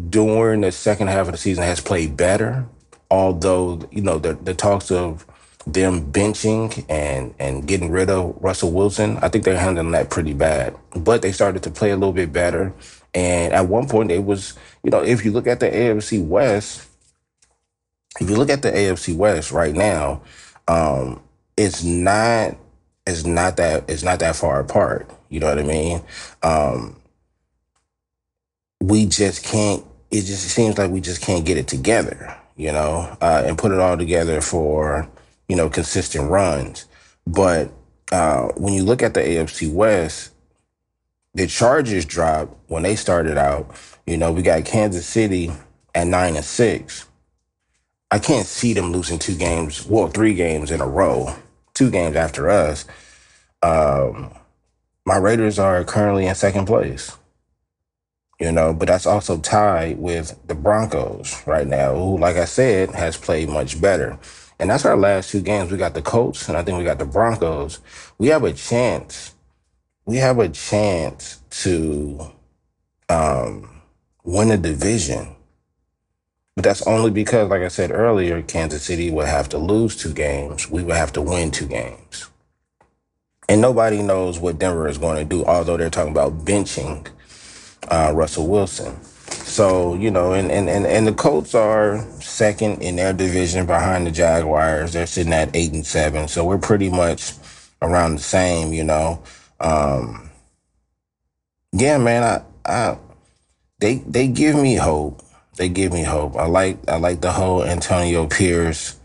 during 0.08 0.62
the 0.62 0.72
second 0.72 1.08
half 1.08 1.26
of 1.26 1.32
the 1.32 1.38
season 1.38 1.64
has 1.64 1.80
played 1.80 2.16
better. 2.16 2.66
Although, 3.10 3.88
you 3.90 4.02
know, 4.02 4.18
the, 4.18 4.34
the 4.34 4.54
talks 4.54 4.90
of 4.90 5.26
them 5.66 6.12
benching 6.12 6.84
and 6.88 7.34
and 7.38 7.66
getting 7.66 7.90
rid 7.90 8.08
of 8.08 8.36
Russell 8.40 8.70
Wilson, 8.72 9.18
I 9.18 9.28
think 9.28 9.44
they're 9.44 9.58
handling 9.58 9.90
that 9.92 10.10
pretty 10.10 10.32
bad. 10.32 10.76
But 10.94 11.22
they 11.22 11.32
started 11.32 11.62
to 11.64 11.70
play 11.70 11.90
a 11.90 11.96
little 11.96 12.12
bit 12.12 12.32
better. 12.32 12.72
And 13.14 13.52
at 13.52 13.68
one 13.68 13.88
point 13.88 14.10
it 14.10 14.24
was, 14.24 14.54
you 14.82 14.90
know, 14.90 15.02
if 15.02 15.24
you 15.24 15.32
look 15.32 15.46
at 15.46 15.60
the 15.60 15.70
AFC 15.70 16.24
West, 16.24 16.88
if 18.20 18.28
you 18.28 18.36
look 18.36 18.50
at 18.50 18.62
the 18.62 18.70
AFC 18.70 19.16
West 19.16 19.52
right 19.52 19.74
now, 19.74 20.22
um, 20.68 21.22
it's 21.56 21.82
not 21.84 22.56
it's 23.06 23.24
not 23.24 23.56
that 23.56 23.88
it's 23.88 24.02
not 24.02 24.18
that 24.20 24.36
far 24.36 24.60
apart. 24.60 25.10
You 25.28 25.40
know 25.40 25.48
what 25.48 25.58
I 25.58 25.62
mean? 25.62 26.02
Um, 26.42 26.96
we 28.80 29.06
just 29.06 29.44
can't. 29.44 29.84
It 30.10 30.22
just 30.22 30.44
seems 30.48 30.78
like 30.78 30.90
we 30.90 31.00
just 31.00 31.22
can't 31.22 31.44
get 31.44 31.56
it 31.56 31.68
together. 31.68 32.36
You 32.56 32.72
know, 32.72 33.16
uh, 33.20 33.42
and 33.44 33.58
put 33.58 33.72
it 33.72 33.78
all 33.78 33.98
together 33.98 34.40
for 34.40 35.08
you 35.48 35.56
know 35.56 35.68
consistent 35.68 36.30
runs. 36.30 36.86
But 37.26 37.72
uh, 38.12 38.48
when 38.56 38.72
you 38.74 38.84
look 38.84 39.02
at 39.02 39.14
the 39.14 39.20
AFC 39.20 39.72
West, 39.72 40.32
the 41.34 41.46
Chargers 41.46 42.04
dropped 42.04 42.56
when 42.68 42.82
they 42.82 42.96
started 42.96 43.36
out. 43.36 43.74
You 44.06 44.16
know, 44.16 44.32
we 44.32 44.42
got 44.42 44.64
Kansas 44.64 45.06
City 45.06 45.50
at 45.94 46.06
nine 46.06 46.36
and 46.36 46.44
six. 46.44 47.06
I 48.10 48.18
can't 48.18 48.46
see 48.46 48.72
them 48.72 48.92
losing 48.92 49.18
two 49.18 49.34
games, 49.34 49.84
well, 49.86 50.08
three 50.08 50.34
games 50.34 50.70
in 50.70 50.80
a 50.80 50.86
row, 50.86 51.34
two 51.74 51.90
games 51.90 52.16
after 52.16 52.48
us. 52.48 52.86
Um, 53.62 54.32
my 55.06 55.16
Raiders 55.18 55.58
are 55.58 55.84
currently 55.84 56.26
in 56.26 56.34
second 56.36 56.66
place. 56.66 57.12
you 58.40 58.52
know, 58.52 58.74
but 58.74 58.88
that's 58.88 59.06
also 59.06 59.38
tied 59.38 59.98
with 59.98 60.38
the 60.46 60.54
Broncos 60.54 61.42
right 61.46 61.66
now, 61.66 61.94
who, 61.94 62.18
like 62.18 62.36
I 62.36 62.44
said, 62.44 62.90
has 62.90 63.16
played 63.16 63.48
much 63.48 63.80
better. 63.80 64.18
And 64.58 64.70
that's 64.70 64.84
our 64.84 64.96
last 64.96 65.30
two 65.30 65.40
games. 65.42 65.70
We 65.70 65.78
got 65.78 65.94
the 65.94 66.02
Colts, 66.02 66.48
and 66.48 66.56
I 66.56 66.62
think 66.62 66.78
we 66.78 66.84
got 66.84 66.98
the 66.98 67.06
Broncos. 67.06 67.80
We 68.18 68.28
have 68.28 68.44
a 68.44 68.52
chance. 68.52 69.34
We 70.06 70.18
have 70.18 70.38
a 70.38 70.48
chance 70.50 71.40
to 71.62 72.32
um, 73.08 73.82
win 74.24 74.50
a 74.52 74.58
division. 74.58 75.36
But 76.56 76.64
that's 76.64 76.86
only 76.86 77.10
because, 77.10 77.50
like 77.50 77.62
I 77.62 77.68
said 77.68 77.92
earlier, 77.92 78.42
Kansas 78.42 78.84
City 78.84 79.10
would 79.10 79.28
have 79.28 79.48
to 79.50 79.58
lose 79.58 79.96
two 79.96 80.14
games. 80.14 80.70
We 80.70 80.82
would 80.84 80.96
have 80.96 81.12
to 81.14 81.22
win 81.22 81.50
two 81.52 81.66
games. 81.68 82.30
And 83.48 83.60
nobody 83.60 84.02
knows 84.02 84.38
what 84.38 84.58
Denver 84.58 84.88
is 84.88 84.98
going 84.98 85.16
to 85.16 85.24
do, 85.24 85.44
although 85.44 85.76
they're 85.76 85.90
talking 85.90 86.12
about 86.12 86.44
benching 86.44 87.06
uh, 87.88 88.12
Russell 88.14 88.48
Wilson. 88.48 89.00
So, 89.04 89.94
you 89.94 90.10
know, 90.10 90.32
and, 90.32 90.50
and, 90.50 90.68
and, 90.68 90.84
and 90.86 91.06
the 91.06 91.12
Colts 91.12 91.54
are 91.54 92.04
second 92.20 92.82
in 92.82 92.96
their 92.96 93.12
division 93.12 93.66
behind 93.66 94.06
the 94.06 94.10
Jaguars. 94.10 94.92
They're 94.92 95.06
sitting 95.06 95.32
at 95.32 95.54
eight 95.54 95.72
and 95.72 95.86
seven. 95.86 96.28
So 96.28 96.44
we're 96.44 96.58
pretty 96.58 96.90
much 96.90 97.32
around 97.80 98.16
the 98.16 98.22
same, 98.22 98.72
you 98.72 98.84
know. 98.84 99.22
Um, 99.60 100.30
yeah, 101.72 101.98
man, 101.98 102.22
I, 102.22 102.70
I 102.70 102.98
they 103.80 103.96
they 104.06 104.28
give 104.28 104.56
me 104.56 104.76
hope. 104.76 105.22
They 105.56 105.68
give 105.68 105.92
me 105.92 106.02
hope. 106.02 106.36
I 106.36 106.46
like 106.46 106.78
I 106.88 106.96
like 106.96 107.20
the 107.20 107.32
whole 107.32 107.64
Antonio 107.64 108.26
Pierce 108.26 108.98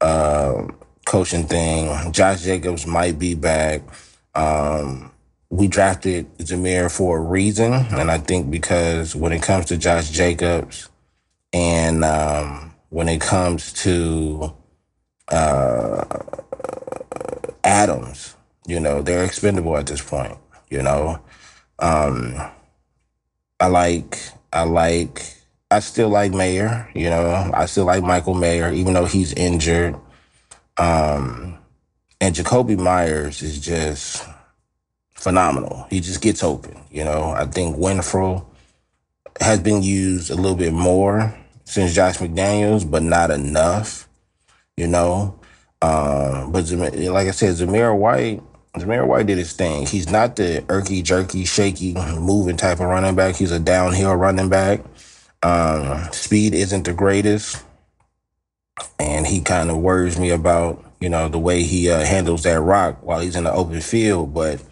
uh, 0.00 0.66
coaching 1.08 1.44
thing. 1.44 2.12
Josh 2.12 2.42
Jacobs 2.42 2.86
might 2.86 3.18
be 3.18 3.34
back. 3.34 3.80
Um, 4.34 5.10
we 5.48 5.66
drafted 5.66 6.28
Zamir 6.36 6.94
for 6.94 7.16
a 7.16 7.20
reason, 7.22 7.72
and 7.72 8.10
I 8.10 8.18
think 8.18 8.50
because 8.50 9.16
when 9.16 9.32
it 9.32 9.42
comes 9.42 9.64
to 9.66 9.78
Josh 9.78 10.10
Jacobs, 10.10 10.90
and 11.54 12.04
um, 12.04 12.74
when 12.90 13.08
it 13.08 13.22
comes 13.22 13.72
to 13.84 14.54
uh, 15.28 16.04
Adams, 17.64 18.36
you 18.66 18.78
know, 18.78 19.00
they're 19.00 19.24
expendable 19.24 19.78
at 19.78 19.86
this 19.86 20.02
point. 20.02 20.36
You 20.68 20.82
know, 20.82 21.18
um, 21.78 22.34
I 23.58 23.68
like, 23.68 24.18
I 24.52 24.64
like, 24.64 25.22
I 25.70 25.80
still 25.80 26.10
like 26.10 26.32
Mayer. 26.32 26.90
You 26.94 27.08
know, 27.08 27.50
I 27.54 27.64
still 27.64 27.86
like 27.86 28.02
Michael 28.02 28.34
Mayer, 28.34 28.70
even 28.70 28.92
though 28.92 29.06
he's 29.06 29.32
injured. 29.32 29.96
Um, 30.78 31.58
and 32.20 32.34
Jakobi 32.34 32.78
Myers 32.78 33.42
is 33.42 33.60
just 33.60 34.24
phenomenal. 35.14 35.86
He 35.90 36.00
just 36.00 36.20
gets 36.20 36.42
open. 36.42 36.76
You 36.90 37.04
know, 37.04 37.30
I 37.30 37.44
think 37.46 37.76
Winfrey 37.76 38.44
has 39.40 39.60
been 39.60 39.82
used 39.82 40.30
a 40.30 40.34
little 40.34 40.56
bit 40.56 40.72
more 40.72 41.34
since 41.64 41.94
Josh 41.94 42.18
McDaniels, 42.18 42.88
but 42.88 43.02
not 43.02 43.30
enough. 43.30 44.08
You 44.76 44.86
know, 44.86 45.38
uh, 45.82 46.48
but 46.48 46.70
like 46.70 47.28
I 47.28 47.32
said, 47.32 47.54
Zamir 47.54 47.96
White. 47.96 48.42
Zamir 48.76 49.06
White 49.06 49.26
did 49.26 49.38
his 49.38 49.52
thing. 49.54 49.86
He's 49.86 50.08
not 50.08 50.36
the 50.36 50.62
irky, 50.68 51.02
jerky, 51.02 51.44
shaky, 51.44 51.94
moving 51.94 52.56
type 52.56 52.78
of 52.78 52.86
running 52.86 53.16
back. 53.16 53.34
He's 53.34 53.50
a 53.50 53.58
downhill 53.58 54.14
running 54.14 54.48
back. 54.48 54.80
Um, 55.42 56.08
speed 56.12 56.54
isn't 56.54 56.84
the 56.84 56.92
greatest, 56.92 57.62
and 58.98 59.26
he 59.26 59.40
kind 59.40 59.70
of 59.70 59.78
worries 59.78 60.18
me 60.18 60.30
about 60.30 60.84
you 61.00 61.08
know 61.08 61.28
the 61.28 61.38
way 61.38 61.62
he 61.62 61.90
uh, 61.90 62.04
handles 62.04 62.42
that 62.42 62.60
rock 62.60 62.98
while 63.02 63.20
he's 63.20 63.36
in 63.36 63.44
the 63.44 63.52
open 63.52 63.80
field. 63.80 64.34
But 64.34 64.62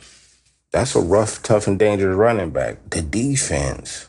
that's 0.73 0.95
a 0.95 1.01
rough, 1.01 1.43
tough, 1.43 1.67
and 1.67 1.79
dangerous 1.79 2.17
running 2.17 2.51
back. 2.51 2.91
The 2.91 3.03
defense, 3.03 4.09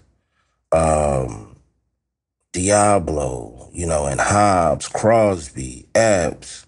um, 0.72 1.56
Deablo, 2.54 3.70
you 3.74 3.86
know, 3.86 4.06
and 4.06 4.20
Hobbs, 4.20 4.88
Crosby, 4.88 5.88
Epps, 5.94 6.66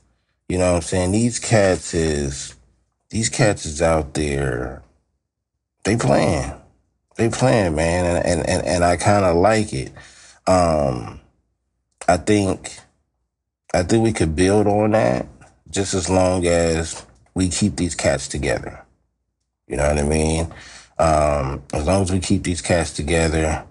you 0.49 0.57
know 0.57 0.71
what 0.71 0.77
I'm 0.77 0.81
saying? 0.81 1.11
These 1.11 1.37
cats 1.37 1.93
is 1.93 2.55
these 3.11 3.29
cats 3.29 3.65
is 3.65 3.81
out 3.81 4.15
there. 4.15 4.81
They 5.83 5.95
playing. 5.95 6.53
They 7.15 7.29
playing, 7.29 7.75
man, 7.75 8.05
and 8.05 8.25
and 8.25 8.49
and, 8.49 8.65
and 8.65 8.83
I 8.83 8.97
kind 8.97 9.25
of 9.25 9.35
like 9.37 9.73
it. 9.73 9.91
Um, 10.47 11.19
I 12.07 12.17
think 12.17 12.79
I 13.73 13.83
think 13.83 14.03
we 14.03 14.13
could 14.13 14.35
build 14.35 14.67
on 14.67 14.91
that 14.91 15.27
just 15.69 15.93
as 15.93 16.09
long 16.09 16.45
as 16.45 17.05
we 17.35 17.49
keep 17.49 17.75
these 17.75 17.95
cats 17.95 18.27
together. 18.27 18.83
You 19.67 19.77
know 19.77 19.87
what 19.87 19.99
I 19.99 20.03
mean? 20.03 20.51
Um, 20.97 21.63
as 21.73 21.85
long 21.85 22.01
as 22.01 22.11
we 22.11 22.19
keep 22.19 22.43
these 22.43 22.61
cats 22.61 22.91
together, 22.91 23.63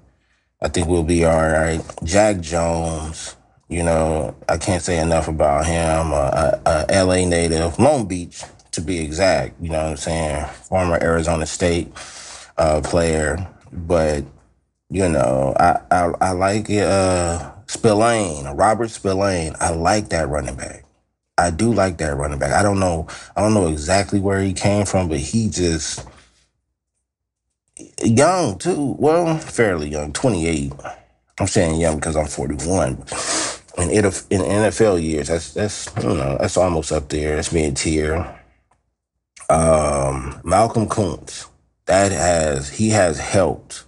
I 0.62 0.68
think 0.68 0.88
we'll 0.88 1.02
be 1.02 1.24
all 1.24 1.36
right. 1.48 1.80
Jack 2.04 2.40
Jones, 2.40 3.36
you 3.68 3.82
know, 3.82 4.34
I 4.48 4.56
can't 4.56 4.82
say 4.82 4.98
enough 4.98 5.28
about 5.28 5.66
him. 5.66 6.12
Uh, 6.12 6.52
a, 6.64 6.86
a 6.88 7.04
LA 7.04 7.28
native, 7.28 7.78
Long 7.78 8.06
Beach 8.06 8.42
to 8.72 8.80
be 8.80 9.00
exact. 9.00 9.60
You 9.60 9.70
know 9.70 9.82
what 9.82 9.90
I'm 9.90 9.96
saying? 9.96 10.46
Former 10.68 10.98
Arizona 11.02 11.46
State 11.46 11.92
uh, 12.56 12.80
player, 12.82 13.46
but 13.72 14.24
you 14.90 15.08
know, 15.08 15.54
I 15.58 15.80
I, 15.90 16.12
I 16.20 16.30
like 16.32 16.70
it 16.70 16.84
uh, 16.84 17.52
Spillane, 17.68 18.56
Robert 18.56 18.90
Spillane. 18.90 19.54
I 19.60 19.70
like 19.70 20.10
that 20.10 20.28
running 20.28 20.56
back. 20.56 20.84
I 21.38 21.50
do 21.50 21.72
like 21.72 21.98
that 21.98 22.16
running 22.16 22.38
back. 22.40 22.52
I 22.52 22.62
don't 22.62 22.80
know. 22.80 23.06
I 23.36 23.42
don't 23.42 23.54
know 23.54 23.68
exactly 23.68 24.20
where 24.20 24.40
he 24.40 24.52
came 24.54 24.86
from, 24.86 25.08
but 25.08 25.18
he 25.18 25.50
just 25.50 26.06
young 28.04 28.58
too. 28.58 28.96
Well, 28.98 29.38
fairly 29.38 29.88
young, 29.90 30.12
twenty 30.12 30.46
eight. 30.48 30.72
I'm 31.40 31.46
saying 31.46 31.80
young 31.80 31.96
because 31.96 32.16
I'm 32.16 32.26
41. 32.26 33.04
In, 33.78 33.90
in 33.90 34.02
NFL 34.02 35.00
years, 35.02 35.28
that's 35.28 35.54
that's 35.54 35.88
you 35.98 36.14
know 36.14 36.36
that's 36.40 36.56
almost 36.56 36.90
up 36.90 37.08
there. 37.10 37.36
That's 37.36 37.52
mid 37.52 37.76
tier. 37.76 38.16
Um, 39.48 40.40
Malcolm 40.44 40.88
Koonce, 40.88 41.46
that 41.86 42.10
has 42.10 42.70
he 42.70 42.88
has 42.90 43.20
helped 43.20 43.84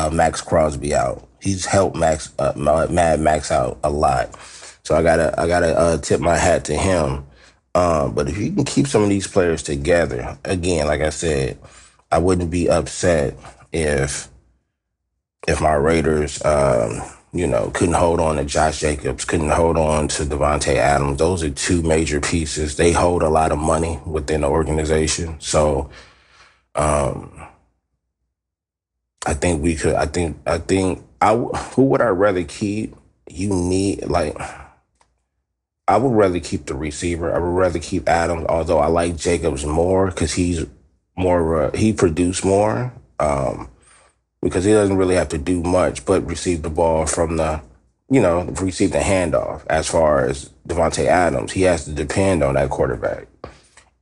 uh, 0.00 0.10
Maxx 0.10 0.40
Crosby 0.40 0.94
out. 0.94 1.26
He's 1.40 1.64
helped 1.66 1.96
Max 1.96 2.32
uh, 2.38 2.52
Mad 2.56 3.20
Max 3.20 3.50
out 3.50 3.78
a 3.82 3.90
lot. 3.90 4.34
So 4.82 4.94
I 4.96 5.02
gotta 5.02 5.38
I 5.40 5.46
gotta 5.46 5.78
uh, 5.78 5.98
tip 5.98 6.20
my 6.20 6.36
hat 6.36 6.64
to 6.66 6.76
him. 6.76 7.26
Um, 7.74 8.14
but 8.14 8.28
if 8.28 8.36
you 8.36 8.52
can 8.52 8.64
keep 8.64 8.86
some 8.86 9.02
of 9.02 9.08
these 9.08 9.26
players 9.26 9.62
together, 9.62 10.36
again, 10.44 10.86
like 10.86 11.00
I 11.00 11.10
said, 11.10 11.58
I 12.10 12.18
wouldn't 12.18 12.50
be 12.50 12.68
upset 12.68 13.36
if 13.72 14.28
if 15.48 15.60
my 15.60 15.74
Raiders, 15.74 16.44
um, 16.44 17.00
you 17.32 17.46
know, 17.46 17.70
couldn't 17.70 17.94
hold 17.94 18.20
on 18.20 18.36
to 18.36 18.44
Josh 18.44 18.80
Jacobs, 18.80 19.24
couldn't 19.24 19.50
hold 19.50 19.76
on 19.76 20.08
to 20.08 20.24
Davante 20.24 20.74
Adams. 20.76 21.18
Those 21.18 21.42
are 21.42 21.50
two 21.50 21.82
major 21.82 22.20
pieces. 22.20 22.76
They 22.76 22.92
hold 22.92 23.22
a 23.22 23.28
lot 23.28 23.52
of 23.52 23.58
money 23.58 24.00
within 24.04 24.42
the 24.42 24.48
organization. 24.48 25.40
So, 25.40 25.90
um, 26.74 27.39
I 29.26 29.34
think 29.34 29.62
we 29.62 29.76
could. 29.76 29.94
I 29.94 30.06
think. 30.06 30.38
I 30.46 30.58
think. 30.58 31.04
I 31.20 31.34
who 31.36 31.84
would 31.84 32.00
I 32.00 32.08
rather 32.08 32.44
keep? 32.44 32.96
You 33.28 33.50
need 33.50 34.06
like 34.06 34.36
I 35.90 35.96
would 35.96 36.12
rather 36.12 36.38
keep 36.38 36.66
the 36.66 36.76
receiver. 36.76 37.34
I 37.34 37.38
would 37.40 37.48
rather 37.48 37.80
keep 37.80 38.08
Adams, 38.08 38.46
although 38.48 38.78
I 38.78 38.86
like 38.86 39.16
Jacobs 39.16 39.66
more 39.66 40.06
because 40.06 40.32
he's 40.32 40.64
more, 41.16 41.64
uh, 41.64 41.76
he 41.76 41.92
produced 41.92 42.44
more 42.44 42.92
um, 43.18 43.68
because 44.40 44.62
he 44.62 44.70
doesn't 44.70 44.96
really 44.96 45.16
have 45.16 45.30
to 45.30 45.38
do 45.38 45.64
much 45.64 46.04
but 46.04 46.24
receive 46.28 46.62
the 46.62 46.70
ball 46.70 47.06
from 47.06 47.38
the, 47.38 47.60
you 48.08 48.20
know, 48.20 48.42
receive 48.60 48.92
the 48.92 49.00
handoff. 49.00 49.66
As 49.66 49.88
far 49.88 50.24
as 50.24 50.50
Davante 50.64 51.06
Adams, 51.06 51.50
he 51.50 51.62
has 51.62 51.86
to 51.86 51.90
depend 51.92 52.44
on 52.44 52.54
that 52.54 52.70
quarterback. 52.70 53.26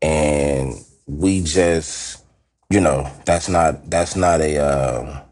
And 0.02 0.74
we 1.06 1.42
just, 1.42 2.17
you 2.70 2.80
know, 2.80 3.10
that's 3.24 3.48
not, 3.48 3.90
that's 3.90 4.16
not 4.16 4.40
a, 4.40 4.58
uh, 4.58 5.22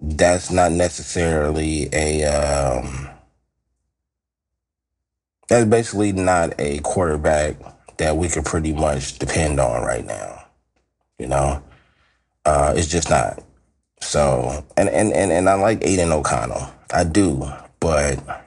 that's 0.00 0.50
not 0.50 0.72
necessarily 0.72 1.88
a, 1.92 2.24
um, 2.24 3.08
that's 5.48 5.66
basically 5.66 6.12
not 6.12 6.54
a 6.58 6.78
quarterback 6.80 7.56
that 7.98 8.16
we 8.16 8.28
could 8.28 8.44
pretty 8.44 8.72
much 8.72 9.18
depend 9.18 9.58
on 9.58 9.82
right 9.82 10.04
now. 10.04 10.44
You 11.18 11.28
know, 11.28 11.62
uh, 12.44 12.74
it's 12.76 12.88
just 12.88 13.10
not. 13.10 13.42
So, 14.00 14.64
and, 14.76 14.88
and, 14.88 15.12
and, 15.12 15.32
and 15.32 15.48
I 15.48 15.54
like 15.54 15.84
Aidan 15.84 16.12
O'Connell. 16.12 16.70
I 16.92 17.04
do. 17.04 17.50
But, 17.80 18.44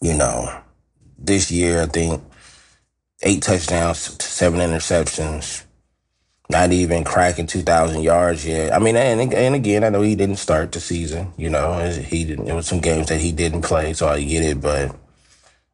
you 0.00 0.14
know, 0.14 0.60
this 1.18 1.50
year, 1.50 1.82
I 1.82 1.86
think 1.86 2.22
eight 3.22 3.42
touchdowns, 3.42 4.22
seven 4.22 4.60
interceptions, 4.60 5.64
not 6.50 6.72
even 6.72 7.04
cracking 7.04 7.46
2,000 7.46 8.02
yards 8.02 8.46
yet. 8.46 8.72
I 8.72 8.78
mean, 8.78 8.96
and, 8.96 9.32
and 9.34 9.54
again, 9.54 9.84
I 9.84 9.90
know 9.90 10.00
he 10.02 10.16
didn't 10.16 10.36
start 10.36 10.72
the 10.72 10.80
season, 10.80 11.32
you 11.36 11.50
know, 11.50 11.78
he 11.90 12.24
didn't, 12.24 12.46
there 12.46 12.54
was 12.54 12.66
some 12.66 12.80
games 12.80 13.08
that 13.08 13.20
he 13.20 13.32
didn't 13.32 13.62
play, 13.62 13.92
so 13.92 14.08
I 14.08 14.22
get 14.22 14.42
it, 14.42 14.60
but 14.60 14.94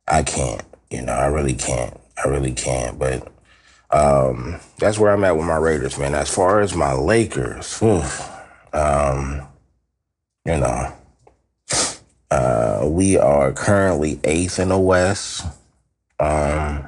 I 0.08 0.22
can't. 0.22 0.62
You 0.90 1.02
know, 1.02 1.12
I 1.12 1.26
really 1.26 1.54
can't. 1.54 1.98
I 2.22 2.28
really 2.28 2.52
can't. 2.52 2.98
But 2.98 3.26
um, 3.90 4.60
that's 4.78 4.98
where 4.98 5.12
I'm 5.12 5.24
at 5.24 5.36
with 5.36 5.46
my 5.46 5.56
Raiders, 5.56 5.98
man. 5.98 6.14
As 6.14 6.32
far 6.32 6.60
as 6.60 6.74
my 6.74 6.92
Lakers, 6.92 7.78
whew, 7.78 8.02
Um, 8.72 9.42
you 10.44 10.58
know, 10.58 10.92
uh, 12.30 12.80
we 12.84 13.16
are 13.16 13.52
currently 13.52 14.18
eighth 14.24 14.58
in 14.58 14.68
the 14.68 14.78
West. 14.78 15.46
Um, 16.18 16.83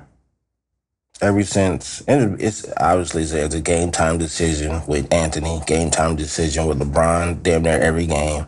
ever 1.21 1.43
since, 1.45 2.03
and 2.03 2.41
it's 2.41 2.67
obviously 2.77 3.23
it's 3.23 3.55
a 3.55 3.61
game 3.61 3.91
time 3.91 4.19
decision 4.19 4.83
with 4.87 5.13
Anthony, 5.13 5.61
game 5.67 5.91
time 5.91 6.17
decision 6.17 6.67
with 6.67 6.81
LeBron, 6.81 7.43
damn 7.43 7.63
near 7.63 7.79
every 7.79 8.07
game. 8.07 8.47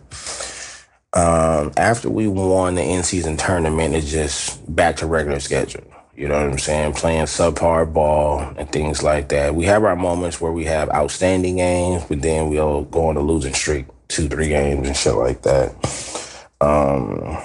Um, 1.14 1.72
after 1.76 2.10
we 2.10 2.28
won 2.28 2.74
the 2.74 2.82
in 2.82 3.02
season 3.02 3.36
tournament, 3.36 3.94
it's 3.94 4.10
just 4.10 4.74
back 4.74 4.96
to 4.96 5.06
regular 5.06 5.40
schedule. 5.40 5.84
You 6.14 6.28
know 6.28 6.34
what 6.34 6.52
I'm 6.52 6.58
saying? 6.58 6.94
Playing 6.94 7.26
subpar 7.26 7.92
ball 7.92 8.40
and 8.56 8.70
things 8.70 9.02
like 9.02 9.28
that. 9.28 9.54
We 9.54 9.66
have 9.66 9.84
our 9.84 9.96
moments 9.96 10.40
where 10.40 10.52
we 10.52 10.64
have 10.64 10.90
outstanding 10.90 11.56
games, 11.56 12.04
but 12.08 12.22
then 12.22 12.50
we'll 12.50 12.84
go 12.84 13.08
on 13.08 13.16
a 13.16 13.20
losing 13.20 13.54
streak, 13.54 13.86
two, 14.08 14.28
three 14.28 14.48
games 14.48 14.86
and 14.86 14.96
shit 14.96 15.14
like 15.14 15.42
that. 15.42 16.46
Um, 16.60 17.38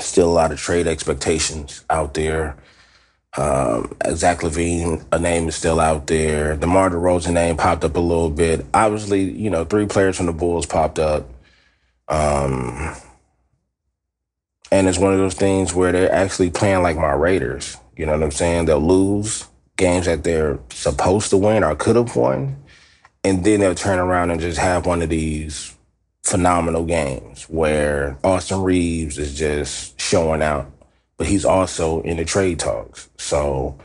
still 0.00 0.28
a 0.28 0.32
lot 0.32 0.52
of 0.52 0.58
trade 0.60 0.86
expectations 0.86 1.84
out 1.88 2.14
there. 2.14 2.56
Um, 3.36 3.96
Zach 4.12 4.40
LaVine, 4.40 5.04
a 5.10 5.18
name 5.18 5.48
is 5.48 5.56
still 5.56 5.80
out 5.80 6.06
there. 6.06 6.56
DeMar 6.56 6.90
DeRozan 6.90 7.32
name 7.32 7.56
popped 7.56 7.84
up 7.84 7.96
a 7.96 8.00
little 8.00 8.30
bit. 8.30 8.64
Obviously, 8.72 9.22
you 9.22 9.50
know, 9.50 9.64
three 9.64 9.86
players 9.86 10.16
from 10.16 10.26
the 10.26 10.32
Bulls 10.32 10.66
popped 10.66 10.98
up. 10.98 11.28
Um, 12.08 12.94
and 14.70 14.88
it's 14.88 14.98
one 14.98 15.12
of 15.12 15.18
those 15.18 15.34
things 15.34 15.74
where 15.74 15.92
they're 15.92 16.12
actually 16.12 16.50
playing 16.50 16.82
like 16.82 16.96
my 16.96 17.12
Raiders. 17.12 17.76
You 17.96 18.06
know 18.06 18.12
what 18.12 18.22
I'm 18.22 18.30
saying? 18.30 18.66
They'll 18.66 18.80
lose 18.80 19.46
games 19.76 20.06
that 20.06 20.24
they're 20.24 20.58
supposed 20.70 21.30
to 21.30 21.36
win 21.36 21.64
or 21.64 21.74
could 21.74 21.96
have 21.96 22.14
won. 22.16 22.56
And 23.22 23.44
then 23.44 23.60
they'll 23.60 23.74
turn 23.74 23.98
around 23.98 24.30
and 24.30 24.40
just 24.40 24.58
have 24.58 24.86
one 24.86 25.02
of 25.02 25.08
these 25.08 25.74
phenomenal 26.22 26.84
games 26.84 27.44
where 27.44 28.18
Austin 28.24 28.62
Reaves 28.62 29.18
is 29.18 29.36
just 29.36 30.00
showing 30.00 30.42
out, 30.42 30.70
but 31.16 31.26
he's 31.26 31.44
also 31.44 32.00
in 32.02 32.16
the 32.16 32.24
trade 32.24 32.58
talks. 32.58 33.08
So 33.18 33.78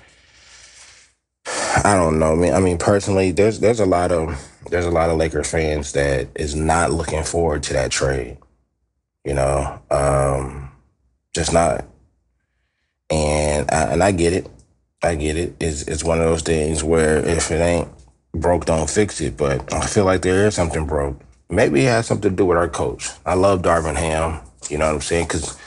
I 1.83 1.93
don't 1.95 2.19
know. 2.19 2.33
I 2.33 2.35
mean, 2.35 2.53
I 2.53 2.59
mean, 2.59 2.77
personally, 2.77 3.31
there's 3.31 3.59
there's 3.59 3.79
a 3.79 3.85
lot 3.85 4.11
of 4.11 4.37
there's 4.69 4.85
a 4.85 4.91
lot 4.91 5.09
of 5.09 5.17
Laker 5.17 5.43
fans 5.43 5.93
that 5.93 6.27
is 6.35 6.55
not 6.55 6.91
looking 6.91 7.23
forward 7.23 7.63
to 7.63 7.73
that 7.73 7.91
trade. 7.91 8.37
You 9.25 9.33
know, 9.33 9.79
um, 9.91 10.71
just 11.33 11.53
not. 11.53 11.85
And 13.09 13.69
I, 13.71 13.83
and 13.93 14.03
I 14.03 14.11
get 14.11 14.33
it. 14.33 14.47
I 15.01 15.15
get 15.15 15.37
it. 15.37 15.55
It's 15.59 15.83
it's 15.83 16.03
one 16.03 16.19
of 16.19 16.25
those 16.25 16.41
things 16.41 16.83
where 16.83 17.17
if 17.25 17.51
it 17.51 17.61
ain't 17.61 17.87
broke, 18.33 18.65
don't 18.65 18.89
fix 18.89 19.21
it. 19.21 19.37
But 19.37 19.71
I 19.73 19.85
feel 19.85 20.05
like 20.05 20.21
there 20.21 20.47
is 20.47 20.55
something 20.55 20.85
broke. 20.85 21.19
Maybe 21.49 21.81
it 21.81 21.89
has 21.89 22.05
something 22.05 22.29
to 22.29 22.35
do 22.35 22.45
with 22.45 22.57
our 22.57 22.69
coach. 22.69 23.09
I 23.25 23.33
love 23.33 23.61
Darvin 23.61 23.95
Ham. 23.95 24.41
You 24.69 24.77
know 24.77 24.87
what 24.87 24.95
I'm 24.95 25.01
saying? 25.01 25.25
Because, 25.27 25.57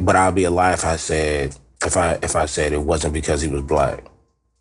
but 0.00 0.16
I'll 0.16 0.32
be 0.32 0.44
a 0.44 0.50
lie 0.50 0.72
if 0.72 0.84
I 0.84 0.96
said 0.96 1.56
if 1.84 1.96
I 1.96 2.18
if 2.22 2.36
I 2.36 2.46
said 2.46 2.72
it 2.72 2.82
wasn't 2.82 3.14
because 3.14 3.42
he 3.42 3.48
was 3.48 3.62
black. 3.62 4.04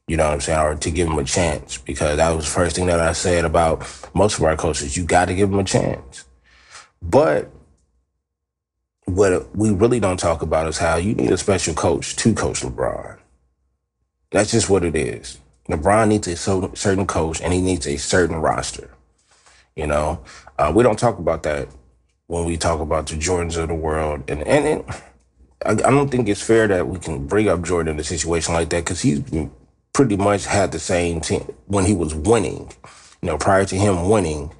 You 0.08 0.18
know 0.18 0.26
what 0.26 0.34
I'm 0.34 0.42
saying? 0.42 0.60
Or 0.60 0.76
to 0.76 0.92
give 0.92 1.08
him 1.08 1.18
a 1.18 1.24
chance 1.24 1.78
because 1.78 2.18
that 2.18 2.36
was 2.36 2.46
the 2.46 2.52
first 2.52 2.76
thing 2.76 2.88
that 2.88 3.00
I 3.00 3.14
said 3.14 3.46
about 3.46 3.88
most 4.14 4.38
of 4.38 4.44
our 4.44 4.58
coaches. 4.58 4.98
You 4.98 5.06
got 5.06 5.26
to 5.26 5.36
give 5.36 5.50
him 5.50 5.60
a 5.60 5.64
chance. 5.64 6.26
But 7.02 7.50
what 9.06 9.56
we 9.56 9.72
really 9.72 10.00
don't 10.00 10.20
talk 10.20 10.42
about 10.42 10.68
is 10.68 10.78
how 10.78 10.98
you 10.98 11.14
need 11.14 11.32
a 11.32 11.38
special 11.38 11.74
coach 11.74 12.16
to 12.18 12.34
coach 12.34 12.62
LeBron. 12.62 13.18
That's 14.32 14.52
just 14.52 14.70
what 14.70 14.84
it 14.84 14.96
is. 14.96 15.38
LeBron 15.70 16.10
needs 16.10 16.28
a 16.28 16.36
certain 16.36 17.08
coach 17.08 17.42
and 17.42 17.54
he 17.54 17.62
needs 17.62 17.88
a 17.88 17.98
certain 17.98 18.38
roster. 18.38 18.90
You 19.76 19.88
know, 19.88 20.24
uh, 20.60 20.72
we 20.76 20.84
don't 20.84 21.00
talk 21.00 21.18
about 21.18 21.44
that 21.44 21.70
when 22.28 22.46
we 22.46 22.58
talk 22.58 22.80
about 22.80 23.08
the 23.08 23.16
Jordans 23.16 23.58
of 23.58 23.68
the 23.68 23.76
world. 23.76 24.24
And, 24.30 24.44
and 24.44 24.66
it, 24.66 24.86
I, 25.66 25.72
I, 25.72 25.92
don't 25.92 26.10
think 26.10 26.30
it's 26.30 26.42
fair 26.42 26.68
that 26.68 26.88
we 26.88 27.00
can 27.00 27.28
bring 27.28 27.50
up 27.50 27.64
Jordan 27.64 27.96
in 27.96 28.00
a 28.00 28.04
situation 28.04 28.54
like 28.54 28.70
that 28.70 28.86
because 28.86 29.02
he's 29.02 29.22
pretty 29.94 30.18
much 30.18 30.46
had 30.46 30.72
the 30.72 30.80
same 30.80 31.22
team 31.22 31.42
when 31.68 31.86
he 31.86 31.94
was 31.94 32.14
winning. 32.14 32.72
You 33.22 33.28
know, 33.28 33.38
prior 33.38 33.66
to 33.66 33.76
him 33.76 34.10
winning, 34.10 34.52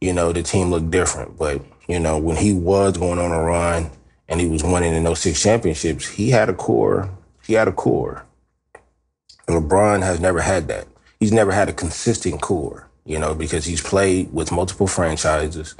you 0.00 0.12
know, 0.12 0.32
the 0.32 0.42
team 0.42 0.70
looked 0.70 0.90
different. 0.90 1.38
But 1.38 1.62
you 1.88 1.98
know, 1.98 2.18
when 2.18 2.36
he 2.36 2.52
was 2.52 2.96
going 2.96 3.18
on 3.18 3.32
a 3.32 3.42
run 3.42 3.90
and 4.28 4.40
he 4.40 4.46
was 4.46 4.62
winning 4.62 4.94
in 4.94 5.04
those 5.04 5.20
six 5.20 5.42
championships, 5.42 6.08
he 6.08 6.30
had 6.30 6.48
a 6.48 6.54
core. 6.54 7.10
He 7.44 7.54
had 7.54 7.68
a 7.68 7.72
core. 7.72 8.24
And 9.46 9.62
LeBron 9.62 10.02
has 10.02 10.20
never 10.20 10.40
had 10.40 10.68
that. 10.68 10.86
He's 11.20 11.32
never 11.32 11.52
had 11.52 11.68
a 11.68 11.72
consistent 11.72 12.40
core, 12.40 12.88
you 13.04 13.18
know, 13.18 13.34
because 13.34 13.64
he's 13.64 13.82
played 13.82 14.32
with 14.32 14.52
multiple 14.52 14.86
franchises, 14.86 15.74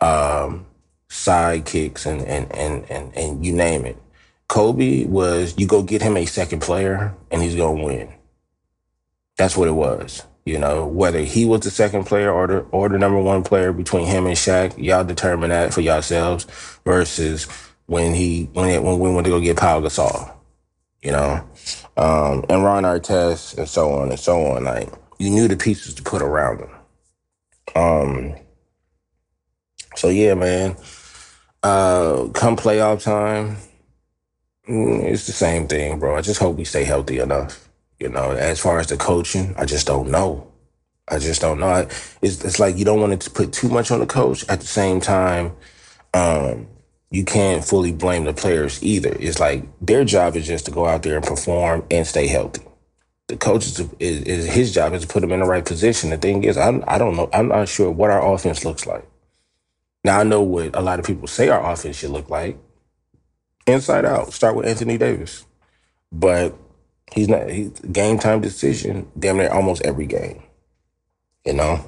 um, 0.00 0.66
sidekicks, 1.10 2.06
and, 2.06 2.22
and 2.22 2.52
and 2.52 2.90
and 2.90 3.16
and 3.16 3.46
you 3.46 3.52
name 3.54 3.84
it. 3.86 3.96
Kobe 4.48 5.06
was 5.06 5.54
you 5.58 5.66
go 5.66 5.82
get 5.82 6.02
him 6.02 6.16
a 6.16 6.26
second 6.26 6.60
player 6.60 7.14
and 7.30 7.42
he's 7.42 7.56
gonna 7.56 7.82
win. 7.82 8.08
That's 9.36 9.56
what 9.56 9.68
it 9.68 9.72
was. 9.72 10.22
You 10.44 10.58
know, 10.58 10.86
whether 10.86 11.20
he 11.20 11.44
was 11.44 11.62
the 11.62 11.70
second 11.70 12.04
player 12.04 12.30
or 12.32 12.46
the 12.46 12.58
or 12.70 12.88
the 12.88 12.98
number 12.98 13.20
one 13.20 13.42
player 13.42 13.72
between 13.72 14.06
him 14.06 14.26
and 14.26 14.36
Shaq, 14.36 14.74
y'all 14.78 15.04
determine 15.04 15.50
that 15.50 15.74
for 15.74 15.80
yourselves. 15.80 16.46
Versus 16.84 17.44
when 17.86 18.14
he 18.14 18.48
when 18.52 18.70
it, 18.70 18.82
when 18.82 19.00
we 19.00 19.12
went 19.12 19.24
to 19.24 19.30
go 19.30 19.40
get 19.40 19.56
Pau 19.56 19.80
Gasol, 19.80 20.32
you 21.02 21.12
know, 21.12 21.44
um, 21.96 22.44
and 22.48 22.64
Ron 22.64 22.84
Artest 22.84 23.58
and 23.58 23.68
so 23.68 23.92
on 23.92 24.10
and 24.10 24.20
so 24.20 24.46
on. 24.46 24.64
Like 24.64 24.90
you 25.18 25.30
knew 25.30 25.48
the 25.48 25.56
pieces 25.56 25.94
to 25.94 26.02
put 26.04 26.22
around 26.22 26.60
him. 26.60 26.70
Um. 27.74 28.34
So 29.96 30.08
yeah, 30.08 30.34
man. 30.34 30.76
Uh, 31.62 32.28
come 32.32 32.56
playoff 32.56 33.02
time, 33.02 33.56
mm, 34.68 35.02
it's 35.02 35.26
the 35.26 35.32
same 35.32 35.66
thing, 35.66 35.98
bro. 35.98 36.16
I 36.16 36.20
just 36.20 36.38
hope 36.38 36.56
we 36.56 36.64
stay 36.64 36.84
healthy 36.84 37.18
enough. 37.18 37.68
You 37.98 38.10
know, 38.10 38.30
as 38.30 38.60
far 38.60 38.78
as 38.78 38.86
the 38.86 38.96
coaching, 38.96 39.54
I 39.56 39.64
just 39.64 39.86
don't 39.86 40.10
know. 40.10 40.52
I 41.08 41.18
just 41.18 41.40
don't 41.40 41.58
know. 41.58 41.88
It's, 42.22 42.44
it's 42.44 42.60
like 42.60 42.76
you 42.76 42.84
don't 42.84 43.00
want 43.00 43.20
to 43.20 43.30
put 43.30 43.52
too 43.52 43.68
much 43.68 43.90
on 43.90 44.00
the 44.00 44.06
coach. 44.06 44.44
At 44.48 44.60
the 44.60 44.66
same 44.66 45.00
time, 45.00 45.52
um, 46.14 46.68
you 47.10 47.24
can't 47.24 47.64
fully 47.64 47.92
blame 47.92 48.24
the 48.24 48.32
players 48.34 48.82
either. 48.82 49.16
It's 49.18 49.40
like 49.40 49.64
their 49.80 50.04
job 50.04 50.36
is 50.36 50.46
just 50.46 50.66
to 50.66 50.70
go 50.70 50.86
out 50.86 51.02
there 51.02 51.16
and 51.16 51.24
perform 51.24 51.84
and 51.90 52.06
stay 52.06 52.26
healthy. 52.26 52.62
The 53.28 53.36
coach 53.36 53.66
is, 53.66 53.80
is, 53.98 54.22
is 54.22 54.46
his 54.46 54.74
job 54.74 54.92
is 54.92 55.02
to 55.02 55.08
put 55.08 55.20
them 55.20 55.32
in 55.32 55.40
the 55.40 55.46
right 55.46 55.64
position. 55.64 56.10
The 56.10 56.18
thing 56.18 56.44
is, 56.44 56.56
I'm, 56.56 56.84
I 56.86 56.98
don't 56.98 57.16
know. 57.16 57.30
I'm 57.32 57.48
not 57.48 57.68
sure 57.68 57.90
what 57.90 58.10
our 58.10 58.34
offense 58.34 58.64
looks 58.64 58.86
like. 58.86 59.08
Now 60.06 60.20
I 60.20 60.22
know 60.22 60.42
what 60.42 60.74
a 60.74 60.80
lot 60.80 60.98
of 60.98 61.04
people 61.04 61.28
say 61.28 61.48
our 61.48 61.72
offense 61.72 61.96
should 61.96 62.10
look 62.10 62.30
like. 62.30 62.58
Inside 63.66 64.04
out. 64.04 64.32
Start 64.32 64.56
with 64.56 64.66
Anthony 64.66 64.96
Davis, 64.96 65.44
but 66.10 66.56
He's 67.12 67.28
not 67.28 67.48
he's 67.48 67.70
game 67.80 68.18
time 68.18 68.40
decision 68.40 69.10
damn 69.18 69.36
near 69.36 69.50
almost 69.50 69.82
every 69.82 70.06
game. 70.06 70.42
You 71.44 71.54
know? 71.54 71.84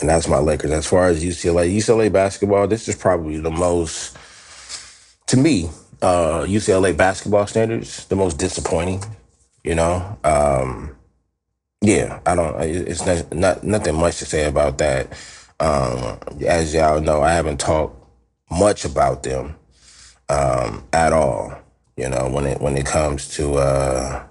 And 0.00 0.08
that's 0.08 0.28
my 0.28 0.38
Lakers. 0.38 0.70
As 0.70 0.86
far 0.86 1.08
as 1.08 1.24
UCLA, 1.24 1.74
UCLA 1.74 2.10
basketball, 2.10 2.66
this 2.66 2.88
is 2.88 2.96
probably 2.96 3.38
the 3.38 3.50
most 3.50 4.16
to 5.26 5.36
me, 5.36 5.70
uh, 6.00 6.44
UCLA 6.46 6.96
basketball 6.96 7.46
standards, 7.46 8.06
the 8.06 8.16
most 8.16 8.38
disappointing, 8.38 9.02
you 9.64 9.74
know. 9.74 10.18
Um, 10.24 10.94
yeah, 11.80 12.20
I 12.26 12.34
don't 12.34 12.60
it's 12.60 13.04
not, 13.04 13.32
not 13.32 13.64
nothing 13.64 13.96
much 13.96 14.18
to 14.18 14.24
say 14.24 14.44
about 14.44 14.78
that. 14.78 15.12
Um, 15.62 16.18
as 16.44 16.74
y'all 16.74 17.00
know, 17.00 17.22
I 17.22 17.34
haven't 17.34 17.60
talked 17.60 17.96
much 18.50 18.84
about 18.84 19.22
them 19.22 19.54
um, 20.28 20.82
at 20.92 21.12
all. 21.12 21.56
You 21.96 22.08
know, 22.08 22.28
when 22.28 22.46
it 22.46 22.60
when 22.60 22.76
it 22.76 22.84
comes 22.84 23.28
to 23.36 23.54
uh 23.54 24.24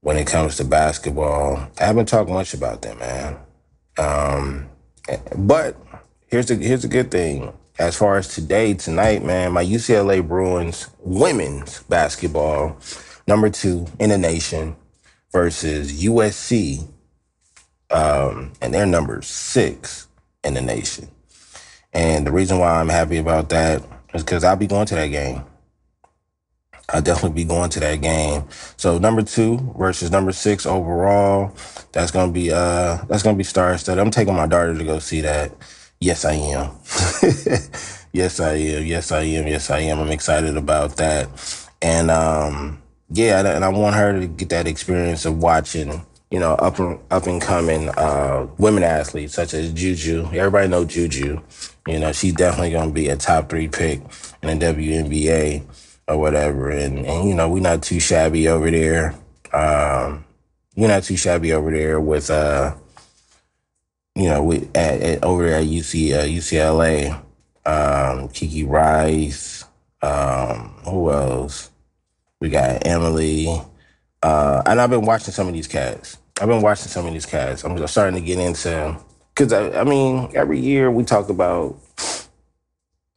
when 0.00 0.18
it 0.18 0.26
comes 0.26 0.56
to 0.56 0.64
basketball, 0.64 1.56
I 1.80 1.84
haven't 1.84 2.08
talked 2.08 2.28
much 2.28 2.52
about 2.52 2.82
them, 2.82 2.98
man. 2.98 3.38
Um, 3.96 4.68
but 5.34 5.76
here's 6.26 6.46
the 6.46 6.56
here's 6.56 6.82
the 6.82 6.88
good 6.88 7.10
thing. 7.10 7.54
As 7.78 7.96
far 7.96 8.18
as 8.18 8.28
today, 8.28 8.74
tonight, 8.74 9.24
man, 9.24 9.52
my 9.52 9.64
UCLA 9.64 10.26
Bruins 10.26 10.90
women's 10.98 11.82
basketball, 11.84 12.76
number 13.26 13.48
two 13.48 13.86
in 13.98 14.10
the 14.10 14.18
nation, 14.18 14.76
versus 15.32 16.02
USC, 16.02 16.86
um, 17.90 18.52
and 18.60 18.74
they're 18.74 18.84
number 18.84 19.22
six 19.22 20.07
in 20.48 20.54
the 20.54 20.62
nation. 20.62 21.08
And 21.92 22.26
the 22.26 22.32
reason 22.32 22.58
why 22.58 22.80
I'm 22.80 22.88
happy 22.88 23.18
about 23.18 23.50
that 23.50 23.82
is 24.14 24.24
because 24.24 24.44
I'll 24.44 24.56
be 24.56 24.66
going 24.66 24.86
to 24.86 24.94
that 24.96 25.08
game. 25.08 25.44
I'll 26.90 27.02
definitely 27.02 27.42
be 27.42 27.48
going 27.48 27.70
to 27.70 27.80
that 27.80 28.00
game. 28.00 28.44
So 28.78 28.98
number 28.98 29.22
two 29.22 29.74
versus 29.78 30.10
number 30.10 30.32
six 30.32 30.64
overall. 30.64 31.54
That's 31.92 32.10
gonna 32.10 32.32
be 32.32 32.50
uh 32.50 33.04
that's 33.08 33.22
gonna 33.22 33.36
be 33.36 33.44
star 33.44 33.76
studded. 33.76 34.02
I'm 34.02 34.10
taking 34.10 34.34
my 34.34 34.46
daughter 34.46 34.74
to 34.74 34.84
go 34.84 34.98
see 34.98 35.20
that. 35.20 35.52
Yes, 36.00 36.24
I 36.24 36.32
am. 36.34 36.70
yes, 38.12 38.40
I 38.40 38.54
am. 38.54 38.86
Yes, 38.86 39.12
I 39.12 39.22
am. 39.22 39.46
Yes, 39.46 39.70
I 39.70 39.80
am. 39.80 39.98
I'm 39.98 40.10
excited 40.10 40.56
about 40.56 40.96
that. 40.96 41.28
And 41.82 42.10
um 42.10 42.82
yeah, 43.10 43.40
and 43.54 43.64
I 43.64 43.68
want 43.68 43.96
her 43.96 44.20
to 44.20 44.26
get 44.26 44.50
that 44.50 44.66
experience 44.66 45.26
of 45.26 45.38
watching 45.38 46.06
you 46.30 46.38
know, 46.38 46.54
up 46.54 46.78
and 46.78 46.98
up 47.10 47.26
and 47.26 47.40
coming 47.40 47.88
uh, 47.90 48.46
women 48.58 48.82
athletes 48.82 49.34
such 49.34 49.54
as 49.54 49.72
Juju. 49.72 50.26
Everybody 50.32 50.68
know 50.68 50.84
Juju. 50.84 51.40
You 51.86 51.98
know, 51.98 52.12
she's 52.12 52.34
definitely 52.34 52.72
to 52.72 52.90
be 52.90 53.08
a 53.08 53.16
top 53.16 53.48
three 53.48 53.68
pick 53.68 54.00
in 54.42 54.58
the 54.58 54.66
WNBA 54.66 55.64
or 56.06 56.18
whatever. 56.18 56.70
And 56.70 57.06
and 57.06 57.28
you 57.28 57.34
know, 57.34 57.48
we're 57.48 57.62
not 57.62 57.82
too 57.82 58.00
shabby 58.00 58.48
over 58.48 58.70
there. 58.70 59.14
Um, 59.52 60.24
we're 60.76 60.88
not 60.88 61.04
too 61.04 61.16
shabby 61.16 61.52
over 61.52 61.70
there 61.70 62.00
with 62.00 62.30
uh, 62.30 62.74
you 64.14 64.28
know, 64.28 64.42
we 64.42 64.68
at, 64.74 65.00
at 65.00 65.24
over 65.24 65.46
there 65.48 65.60
at 65.60 65.66
UC 65.66 66.12
uh, 66.12 66.24
UCLA. 66.24 67.22
Um, 67.64 68.28
Kiki 68.28 68.64
Rice. 68.64 69.64
Um, 70.02 70.74
who 70.84 71.10
else? 71.10 71.70
We 72.40 72.50
got 72.50 72.86
Emily. 72.86 73.60
Uh, 74.22 74.62
and 74.66 74.80
I've 74.80 74.90
been 74.90 75.04
watching 75.04 75.32
some 75.32 75.48
of 75.48 75.54
these 75.54 75.68
cats. 75.68 76.18
I've 76.40 76.48
been 76.48 76.62
watching 76.62 76.88
some 76.88 77.06
of 77.06 77.12
these 77.12 77.26
cats. 77.26 77.64
I'm 77.64 77.86
starting 77.86 78.20
to 78.20 78.24
get 78.24 78.38
into 78.38 78.96
because 79.34 79.52
I, 79.52 79.80
I, 79.80 79.84
mean, 79.84 80.30
every 80.34 80.58
year 80.58 80.90
we 80.90 81.04
talk 81.04 81.28
about 81.28 81.78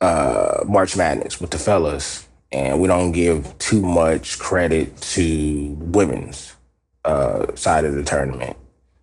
uh, 0.02 0.64
March 0.68 0.96
Madness 0.96 1.42
with 1.42 1.52
the 1.52 1.58
fellas, 1.58 2.28
and 2.52 2.80
we 2.80 2.88
don't 2.88 3.12
give 3.12 3.58
too 3.58 3.82
much 3.82 4.38
credit 4.40 5.00
to 5.02 5.76
women's 5.80 6.56
uh, 7.06 7.54
side 7.56 7.86
of 7.86 7.96
the 7.96 8.04
tournament. 8.04 8.58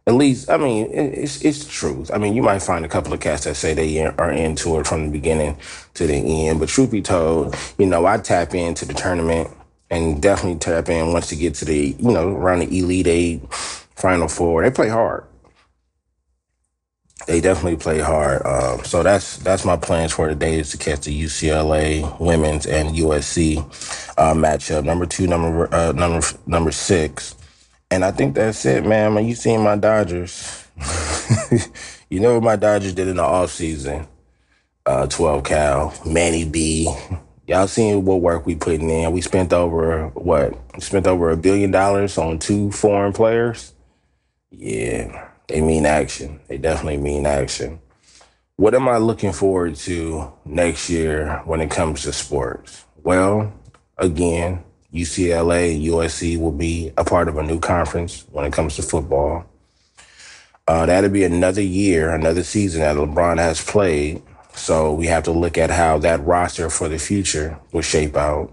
At 0.07 0.15
least, 0.15 0.49
I 0.49 0.57
mean, 0.57 0.89
it's 0.91 1.45
it's 1.45 1.65
the 1.65 1.71
truth. 1.71 2.11
I 2.13 2.19
mean, 2.19 2.35
you 2.35 2.43
might 2.43 2.61
find 2.61 2.85
a 2.85 2.89
couple 2.89 3.13
of 3.13 3.21
cats 3.21 3.45
that 3.45 3.57
say 3.57 3.75
they 3.75 4.07
are 4.07 4.33
into 4.33 4.79
it 4.81 4.87
from 4.87 5.07
the 5.07 5.13
beginning 5.13 5.59
to 5.95 6.07
the 6.07 6.49
end, 6.49 6.61
but 6.61 6.71
truth 6.71 6.91
be 6.91 7.03
told, 7.03 7.55
you 7.77 7.85
know, 7.85 8.07
I 8.07 8.17
tap 8.17 8.55
into 8.55 8.87
the 8.87 8.95
tournament 8.95 9.51
and 9.91 10.21
definitely 10.21 10.59
tap 10.59 10.89
in 10.89 11.13
once 11.13 11.33
you 11.33 11.39
get 11.39 11.55
to 11.57 11.65
the, 11.65 11.97
you 11.99 12.13
know, 12.13 12.29
around 12.29 12.61
the 12.61 12.79
Elite 12.79 13.07
Eight, 13.07 13.55
Final 13.55 14.29
Four. 14.29 14.63
They 14.63 14.71
play 14.71 14.89
hard. 14.89 15.25
They 17.27 17.41
definitely 17.41 17.77
play 17.77 17.99
hard. 17.99 18.45
Um, 18.47 18.85
so 18.85 19.03
that's 19.03 19.37
that's 19.39 19.65
my 19.65 19.77
plans 19.77 20.13
for 20.13 20.29
today 20.29 20.59
is 20.59 20.71
to 20.71 20.79
catch 20.79 21.03
the 21.03 21.23
UCLA 21.23 22.19
women's 22.21 22.65
and 22.65 22.97
USC 22.97 23.59
uh, 24.17 24.35
matchup. 24.35 24.85
Number 24.85 25.05
two, 25.05 25.27
number 25.27 25.73
uh, 25.75 25.93
number 25.93 26.27
number 26.47 26.71
six, 26.71 27.35
and 27.91 28.05
I 28.05 28.13
think 28.13 28.35
that's 28.35 28.65
it, 28.65 28.87
man. 28.87 29.15
When 29.15 29.27
you 29.27 29.35
seen 29.35 29.63
my 29.63 29.77
Dodgers, 29.77 30.67
you 32.09 32.21
know 32.21 32.35
what 32.35 32.45
my 32.45 32.57
Dodgers 32.57 32.95
did 32.95 33.09
in 33.09 33.17
the 33.17 33.25
off 33.25 33.51
season. 33.51 34.07
Uh, 34.87 35.07
12 35.07 35.45
cal, 35.45 35.95
Manny 36.07 36.49
B, 36.49 36.89
y'all 37.49 37.67
seen 37.67 38.05
what 38.05 38.21
work 38.21 38.47
we 38.47 38.55
putting 38.55 38.91
in. 38.91 39.11
We 39.11 39.23
spent 39.23 39.53
over 39.53 40.09
what? 40.09 40.53
We 40.75 40.81
spent 40.81 41.07
over 41.07 41.31
a 41.31 41.37
billion 41.37 41.71
dollars 41.73 42.19
on 42.19 42.39
two 42.39 42.71
foreign 42.71 43.13
players. 43.13 43.73
Yeah, 44.51 45.29
they 45.49 45.61
mean 45.61 45.87
action. 45.87 46.41
They 46.47 46.59
definitely 46.59 46.99
mean 46.99 47.27
action. 47.27 47.81
What 48.57 48.75
am 48.75 48.89
I 48.89 48.99
looking 48.99 49.33
forward 49.33 49.77
to 49.77 50.33
next 50.45 50.91
year 50.91 51.43
when 51.45 51.61
it 51.61 51.71
comes 51.71 52.03
to 52.03 52.13
sports? 52.13 52.85
Well, 53.03 53.53
again, 53.97 54.65
UCLA 54.93 55.75
and 55.75 55.85
USC 55.85 56.39
will 56.39 56.53
be 56.53 56.93
a 56.97 57.05
part 57.05 57.29
of 57.29 57.39
a 57.39 57.43
new 57.43 57.61
conference 57.61 58.27
when 58.31 58.45
it 58.45 58.53
comes 58.53 58.77
to 58.77 58.83
football. 58.83 59.47
Uh, 60.67 60.85
that'll 60.87 61.09
be 61.09 61.25
another 61.25 61.63
year, 61.63 62.11
another 62.11 62.43
season 62.43 62.83
that 62.83 62.97
LeBron 62.97 63.39
has 63.39 63.65
played 63.65 64.23
so 64.55 64.93
we 64.93 65.07
have 65.07 65.25
to 65.25 65.33
look 65.33 65.57
at 65.59 65.71
how 65.71 65.99
that 65.99 66.25
roster 66.25 66.71
for 66.71 66.89
the 66.89 66.99
future 66.99 67.59
will 67.73 67.83
shape 67.83 68.17
out. 68.17 68.53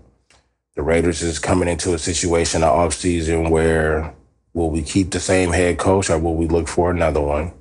The 0.75 0.83
Raiders 0.83 1.21
is 1.21 1.39
coming 1.39 1.69
into 1.69 1.93
a 1.93 1.99
situation, 1.99 2.63
an 2.63 2.69
offseason 2.69 3.49
where 3.49 4.13
will 4.53 4.69
we 4.69 4.81
keep 4.81 5.11
the 5.11 5.19
same 5.19 5.51
head 5.51 5.77
coach 5.77 6.09
or 6.09 6.19
will 6.19 6.35
we 6.35 6.47
look 6.47 6.67
for 6.67 6.91
another 6.91 7.21
one? 7.21 7.53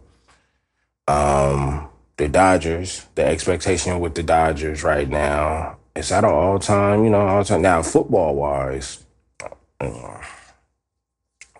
Um, 1.06 1.88
the 2.16 2.28
Dodgers, 2.28 3.06
the 3.14 3.24
expectation 3.24 4.00
with 4.00 4.14
the 4.14 4.22
Dodgers 4.22 4.82
right 4.82 5.08
now 5.08 5.76
is 5.94 6.10
at 6.12 6.24
an 6.24 6.30
all 6.30 6.58
time, 6.58 7.04
you 7.04 7.10
know, 7.10 7.20
all 7.20 7.44
time. 7.44 7.62
Now, 7.62 7.82
football 7.82 8.34
wise, 8.34 9.04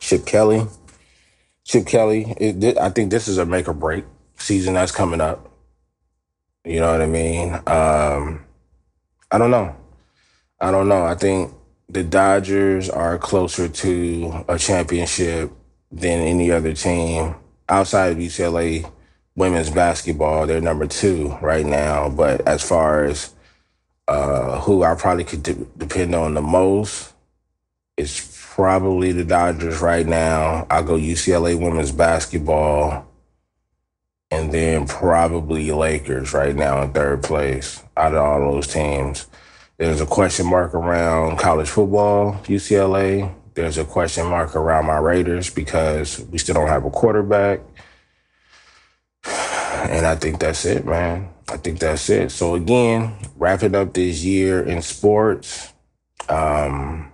Chip 0.01 0.27
Kelly, 0.27 0.67
Chip 1.65 1.87
Kelly, 1.87 2.35
it, 2.39 2.79
I 2.79 2.91
think 2.91 3.11
this 3.11 3.29
is 3.29 3.39
a 3.39 3.47
make 3.47 3.69
or 3.69 3.75
break 3.75 4.05
season 4.37 4.75
that's 4.75 4.93
coming 4.93 5.21
up. 5.21 5.51
You 6.65 6.81
know 6.81 6.93
what 6.93 7.03
I 7.03 7.07
mean? 7.07 7.53
Um, 7.67 8.45
I 9.31 9.37
don't 9.39 9.51
know. 9.51 9.77
I 10.61 10.71
don't 10.71 10.89
know. 10.89 11.05
I 11.05 11.15
think 11.15 11.53
the 11.91 12.03
Dodgers 12.03 12.89
are 12.89 13.19
closer 13.19 13.69
to 13.69 14.45
a 14.49 14.59
championship 14.59 15.53
than 15.93 16.21
any 16.21 16.51
other 16.51 16.73
team 16.73 17.35
outside 17.69 18.13
of 18.13 18.19
UCLA 18.19 18.91
women's 19.37 19.71
basketball. 19.71 20.47
They're 20.47 20.61
number 20.63 20.87
two 20.87 21.37
right 21.43 21.67
now. 21.67 22.09
But 22.09 22.47
as 22.49 22.63
far 22.63 23.05
as 23.05 23.35
uh, 24.09 24.61
who 24.61 24.83
I 24.85 24.95
probably 24.95 25.25
could 25.25 25.43
de- 25.43 25.67
depend 25.77 26.15
on 26.15 26.33
the 26.33 26.43
most, 26.43 27.13
it's 27.99 28.51
probably 28.55 29.13
the 29.13 29.25
Dodgers 29.25 29.81
right 29.81 30.07
now. 30.07 30.67
I'll 30.71 30.83
go 30.83 30.97
UCLA 30.97 31.61
women's 31.61 31.93
basketball 31.93 33.07
and 34.35 34.51
then 34.53 34.85
probably 34.87 35.71
Lakers 35.71 36.33
right 36.33 36.57
now 36.57 36.83
in 36.83 36.93
third 36.93 37.23
place 37.23 37.83
out 37.97 38.15
of 38.15 38.19
all 38.21 38.53
those 38.53 38.67
teams. 38.67 39.29
There's 39.79 40.01
a 40.01 40.07
question 40.07 40.47
mark 40.47 40.75
around 40.75 41.39
college 41.39 41.69
football, 41.69 42.33
UCLA. 42.45 43.33
There's 43.55 43.79
a 43.79 43.85
question 43.85 44.27
mark 44.27 44.57
around 44.57 44.87
my 44.87 44.99
Raiders 44.99 45.51
because 45.51 46.21
we 46.33 46.39
still 46.39 46.57
don't 46.57 46.69
have 46.69 46.85
a 46.85 46.91
quarterback. 46.91 47.61
And 49.85 50.07
I 50.07 50.17
think 50.17 50.41
that's 50.41 50.65
it, 50.65 50.87
man. 50.87 51.29
I 51.47 51.59
think 51.59 51.79
that's 51.79 52.09
it. 52.09 52.31
So 52.31 52.55
again, 52.55 53.15
wrapping 53.37 53.75
up 53.75 53.93
this 53.93 54.25
year 54.25 54.63
in 54.63 54.81
sports. 54.81 55.75
Um, 56.27 57.13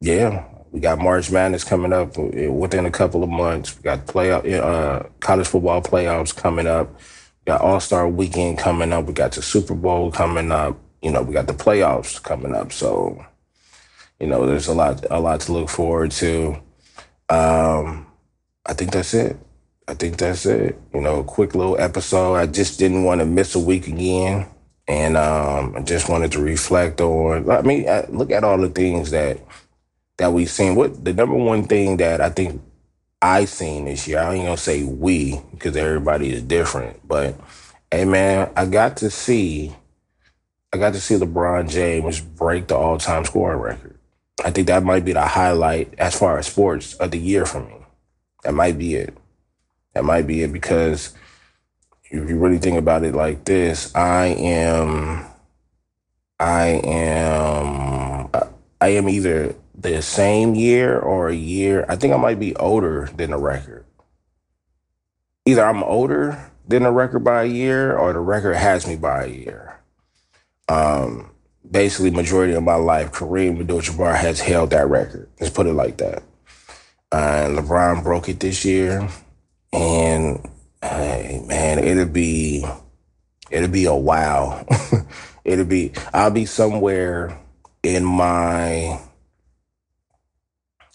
yeah, 0.00 0.44
we 0.74 0.80
got 0.80 0.98
March 0.98 1.30
Madness 1.30 1.62
coming 1.62 1.92
up 1.92 2.18
within 2.18 2.84
a 2.84 2.90
couple 2.90 3.22
of 3.22 3.30
months. 3.30 3.76
We 3.76 3.84
got 3.84 4.06
playoff, 4.06 4.44
uh, 4.52 5.08
college 5.20 5.46
football 5.46 5.80
playoffs 5.80 6.34
coming 6.34 6.66
up. 6.66 6.92
We 6.98 7.52
got 7.52 7.60
All 7.60 7.78
Star 7.78 8.08
Weekend 8.08 8.58
coming 8.58 8.92
up. 8.92 9.04
We 9.04 9.12
got 9.12 9.30
the 9.30 9.40
Super 9.40 9.76
Bowl 9.76 10.10
coming 10.10 10.50
up. 10.50 10.76
You 11.00 11.12
know, 11.12 11.22
we 11.22 11.32
got 11.32 11.46
the 11.46 11.52
playoffs 11.52 12.20
coming 12.20 12.56
up. 12.56 12.72
So, 12.72 13.24
you 14.18 14.26
know, 14.26 14.48
there's 14.48 14.66
a 14.66 14.74
lot, 14.74 15.06
a 15.12 15.20
lot 15.20 15.42
to 15.42 15.52
look 15.52 15.68
forward 15.68 16.10
to. 16.10 16.56
Um, 17.28 18.08
I 18.66 18.72
think 18.72 18.90
that's 18.90 19.14
it. 19.14 19.36
I 19.86 19.94
think 19.94 20.16
that's 20.16 20.44
it. 20.44 20.76
You 20.92 21.02
know, 21.02 21.22
quick 21.22 21.54
little 21.54 21.78
episode. 21.78 22.34
I 22.34 22.46
just 22.46 22.80
didn't 22.80 23.04
want 23.04 23.20
to 23.20 23.26
miss 23.26 23.54
a 23.54 23.60
week 23.60 23.86
again. 23.86 24.48
And 24.88 25.16
um, 25.16 25.76
I 25.76 25.82
just 25.82 26.08
wanted 26.08 26.32
to 26.32 26.40
reflect 26.40 27.00
on, 27.00 27.48
I 27.48 27.62
mean, 27.62 27.86
look 28.08 28.32
at 28.32 28.42
all 28.42 28.58
the 28.58 28.68
things 28.68 29.12
that 29.12 29.38
that 30.18 30.32
we've 30.32 30.50
seen. 30.50 30.74
What 30.74 31.04
the 31.04 31.12
number 31.12 31.36
one 31.36 31.64
thing 31.64 31.98
that 31.98 32.20
I 32.20 32.30
think 32.30 32.62
I 33.20 33.44
seen 33.44 33.86
this 33.86 34.06
year, 34.06 34.18
I 34.18 34.34
ain't 34.34 34.44
gonna 34.44 34.56
say 34.56 34.84
we, 34.84 35.40
because 35.52 35.76
everybody 35.76 36.32
is 36.32 36.42
different, 36.42 37.06
but 37.06 37.34
hey 37.90 38.04
man, 38.04 38.50
I 38.56 38.66
got 38.66 38.98
to 38.98 39.10
see 39.10 39.74
I 40.72 40.76
got 40.76 40.92
to 40.94 41.00
see 41.00 41.14
LeBron 41.14 41.70
James 41.70 42.20
break 42.20 42.66
the 42.66 42.76
all 42.76 42.98
time 42.98 43.24
scoring 43.24 43.60
record. 43.60 43.96
I 44.44 44.50
think 44.50 44.66
that 44.66 44.82
might 44.82 45.04
be 45.04 45.12
the 45.12 45.24
highlight 45.24 45.94
as 45.98 46.18
far 46.18 46.36
as 46.36 46.48
sports 46.48 46.94
of 46.94 47.12
the 47.12 47.18
year 47.18 47.46
for 47.46 47.60
me. 47.60 47.76
That 48.42 48.54
might 48.54 48.76
be 48.76 48.96
it. 48.96 49.16
That 49.94 50.04
might 50.04 50.26
be 50.26 50.42
it 50.42 50.52
because 50.52 51.14
if 52.10 52.28
you 52.28 52.38
really 52.38 52.58
think 52.58 52.76
about 52.76 53.04
it 53.04 53.14
like 53.14 53.44
this, 53.44 53.94
I 53.94 54.26
am 54.26 55.24
I 56.40 56.66
am 56.84 58.28
I 58.80 58.88
am 58.88 59.08
either 59.08 59.54
the 59.74 60.00
same 60.02 60.54
year 60.54 60.98
or 60.98 61.28
a 61.28 61.34
year. 61.34 61.84
I 61.88 61.96
think 61.96 62.14
I 62.14 62.16
might 62.16 62.38
be 62.38 62.54
older 62.56 63.10
than 63.16 63.30
the 63.30 63.38
record. 63.38 63.84
Either 65.46 65.64
I'm 65.64 65.82
older 65.82 66.50
than 66.66 66.84
the 66.84 66.92
record 66.92 67.24
by 67.24 67.42
a 67.42 67.46
year 67.46 67.96
or 67.96 68.12
the 68.12 68.20
record 68.20 68.54
has 68.54 68.86
me 68.86 68.96
by 68.96 69.24
a 69.24 69.28
year. 69.28 69.78
Um, 70.68 71.30
basically, 71.68 72.10
majority 72.10 72.54
of 72.54 72.62
my 72.62 72.76
life, 72.76 73.12
Kareem 73.12 73.60
Abdul-Jabbar 73.60 74.16
has 74.16 74.40
held 74.40 74.70
that 74.70 74.88
record. 74.88 75.28
Let's 75.40 75.52
put 75.52 75.66
it 75.66 75.74
like 75.74 75.98
that. 75.98 76.22
Uh, 77.12 77.48
LeBron 77.48 78.02
broke 78.02 78.28
it 78.28 78.40
this 78.40 78.64
year, 78.64 79.08
and 79.72 80.48
man, 80.82 81.78
it'll 81.78 82.06
be 82.06 82.64
it'll 83.50 83.68
be 83.68 83.84
a 83.84 83.94
wow. 83.94 84.66
it'll 85.44 85.64
be 85.64 85.92
I'll 86.12 86.30
be 86.30 86.46
somewhere 86.46 87.38
in 87.82 88.04
my 88.04 89.00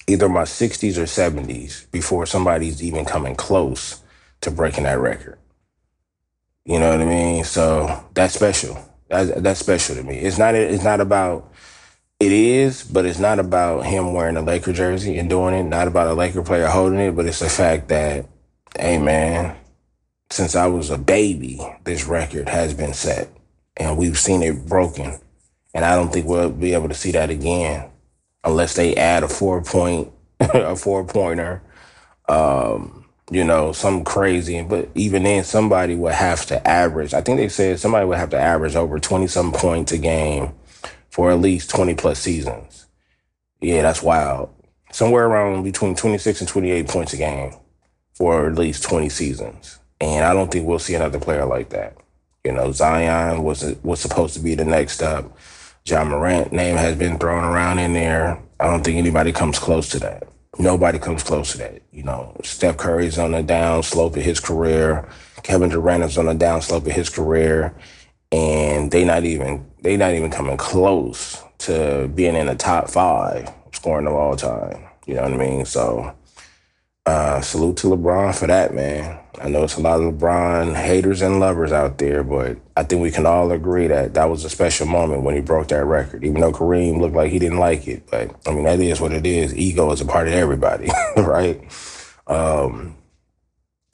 either 0.09 0.29
my 0.29 0.43
60s 0.43 0.97
or 0.97 1.03
70s 1.03 1.91
before 1.91 2.25
somebody's 2.27 2.83
even 2.83 3.05
coming 3.05 3.35
close 3.35 4.01
to 4.41 4.51
breaking 4.51 4.85
that 4.85 4.99
record. 4.99 5.39
You 6.65 6.79
know 6.79 6.91
what 6.91 7.01
I 7.01 7.05
mean? 7.05 7.45
So 7.45 8.05
that's 8.15 8.33
special. 8.35 8.77
That's, 9.09 9.31
that's 9.41 9.59
special 9.61 9.95
to 9.95 10.03
me. 10.03 10.19
It's 10.19 10.37
not. 10.39 10.55
It's 10.55 10.83
not 10.83 11.01
about 11.01 11.51
It 12.19 12.31
is, 12.33 12.83
but 12.83 13.05
it's 13.05 13.19
not 13.19 13.39
about 13.39 13.85
him 13.85 14.13
wearing 14.13 14.37
a 14.37 14.41
Laker 14.41 14.73
jersey 14.73 15.19
and 15.19 15.29
doing 15.29 15.55
it. 15.55 15.63
Not 15.63 15.87
about 15.87 16.07
a 16.07 16.15
Laker 16.15 16.43
player 16.43 16.67
holding 16.67 16.99
it, 16.99 17.15
but 17.15 17.27
it's 17.27 17.39
the 17.39 17.49
fact 17.49 17.89
that, 17.89 18.25
hey 18.79 18.97
man, 18.99 19.55
since 20.31 20.55
I 20.55 20.67
was 20.67 20.89
a 20.91 20.97
baby, 20.97 21.59
this 21.85 22.07
record 22.07 22.49
has 22.49 22.73
been 22.73 22.93
set, 22.93 23.29
and 23.77 23.97
we've 23.97 24.19
seen 24.19 24.43
it 24.43 24.67
broken, 24.67 25.19
and 25.73 25.85
I 25.85 25.95
don't 25.95 26.11
think 26.13 26.27
we'll 26.27 26.51
be 26.51 26.73
able 26.73 26.89
to 26.89 26.95
see 26.95 27.11
that 27.13 27.29
again 27.31 27.89
unless 28.43 28.75
they 28.75 28.95
add 28.95 29.23
a 29.23 29.27
four 29.27 29.61
point, 29.63 30.11
a 30.39 30.75
four 30.75 31.05
pointer. 31.05 31.61
Um, 32.27 33.05
you 33.31 33.43
know, 33.43 33.71
some 33.71 34.03
crazy. 34.03 34.61
But 34.61 34.89
even 34.95 35.23
then, 35.23 35.43
somebody 35.43 35.95
would 35.95 36.13
have 36.13 36.45
to 36.47 36.67
average. 36.67 37.13
I 37.13 37.21
think 37.21 37.37
they 37.37 37.49
said 37.49 37.79
somebody 37.79 38.05
would 38.05 38.17
have 38.17 38.31
to 38.31 38.39
average 38.39 38.75
over 38.75 38.99
20 38.99 39.27
some 39.27 39.51
points 39.51 39.91
a 39.91 39.97
game 39.97 40.53
for 41.09 41.31
at 41.31 41.39
least 41.39 41.69
20 41.69 41.95
plus 41.95 42.19
seasons. 42.19 42.87
Yeah, 43.61 43.81
that's 43.81 44.01
wild. 44.01 44.53
Somewhere 44.91 45.25
around 45.25 45.63
between 45.63 45.95
26 45.95 46.41
and 46.41 46.49
28 46.49 46.87
points 46.87 47.13
a 47.13 47.17
game 47.17 47.53
for 48.13 48.47
at 48.47 48.55
least 48.55 48.83
20 48.83 49.09
seasons. 49.09 49.79
And 50.01 50.25
I 50.25 50.33
don't 50.33 50.49
think 50.51 50.65
we'll 50.65 50.79
see 50.79 50.95
another 50.95 51.19
player 51.19 51.45
like 51.45 51.69
that. 51.69 51.97
You 52.45 52.53
know, 52.53 52.71
Zion 52.71 53.43
was 53.43 53.75
was 53.83 53.99
supposed 53.99 54.33
to 54.35 54.39
be 54.39 54.55
the 54.55 54.65
next 54.65 55.01
up. 55.03 55.37
Ja 55.89 56.03
Morant 56.03 56.51
name 56.51 56.77
has 56.77 56.95
been 56.95 57.17
thrown 57.17 57.43
around 57.43 57.79
in 57.79 57.93
there. 57.93 58.41
I 58.59 58.65
don't 58.65 58.83
think 58.83 58.97
anybody 58.97 59.31
comes 59.31 59.57
close 59.59 59.89
to 59.89 59.99
that 59.99 60.29
nobody 60.59 60.99
comes 60.99 61.23
close 61.23 61.53
to 61.53 61.57
that. 61.59 61.81
You 61.91 62.03
know, 62.03 62.35
Steph 62.43 62.77
Curry's 62.77 63.17
on 63.17 63.31
the 63.31 63.41
down 63.41 63.81
slope 63.81 64.15
of 64.15 64.23
his 64.23 64.39
career. 64.39 65.07
Kevin 65.41 65.69
Durant 65.69 66.03
is 66.03 66.17
on 66.17 66.25
the 66.25 66.33
down 66.33 66.61
slope 66.61 66.85
of 66.85 66.91
his 66.91 67.09
career, 67.09 67.73
and 68.31 68.91
they 68.91 69.05
not 69.05 69.23
even 69.23 69.65
they 69.81 69.97
not 69.97 70.13
even 70.13 70.29
coming 70.29 70.57
close 70.57 71.41
to 71.59 72.09
being 72.13 72.35
in 72.35 72.47
the 72.47 72.55
top 72.55 72.89
five 72.89 73.51
scoring 73.71 74.07
of 74.07 74.13
all 74.13 74.35
time. 74.35 74.83
You 75.07 75.15
know 75.15 75.23
what 75.23 75.33
I 75.33 75.37
mean? 75.37 75.65
So 75.65 76.13
uh, 77.05 77.41
salute 77.41 77.77
to 77.77 77.87
LeBron 77.87 78.37
for 78.37 78.47
that, 78.47 78.73
man. 78.73 79.19
I 79.41 79.47
know 79.49 79.63
it's 79.63 79.77
a 79.77 79.81
lot 79.81 80.01
of 80.01 80.13
LeBron 80.13 80.75
haters 80.75 81.21
and 81.21 81.39
lovers 81.39 81.71
out 81.71 81.97
there, 81.97 82.23
but 82.23 82.57
I 82.75 82.83
think 82.83 83.01
we 83.01 83.11
can 83.11 83.25
all 83.25 83.51
agree 83.51 83.87
that 83.87 84.13
that 84.15 84.29
was 84.29 84.43
a 84.43 84.49
special 84.49 84.85
moment 84.85 85.23
when 85.23 85.35
he 85.35 85.41
broke 85.41 85.69
that 85.69 85.85
record. 85.85 86.23
Even 86.23 86.41
though 86.41 86.51
Kareem 86.51 86.99
looked 86.99 87.15
like 87.15 87.31
he 87.31 87.39
didn't 87.39 87.57
like 87.57 87.87
it, 87.87 88.03
but 88.11 88.35
I 88.45 88.53
mean 88.53 88.65
that 88.65 88.79
is 88.79 88.99
what 88.99 89.13
it 89.13 89.25
is. 89.25 89.55
Ego 89.55 89.91
is 89.91 90.01
a 90.01 90.05
part 90.05 90.27
of 90.27 90.33
everybody, 90.33 90.89
right? 91.17 91.61
Um, 92.27 92.95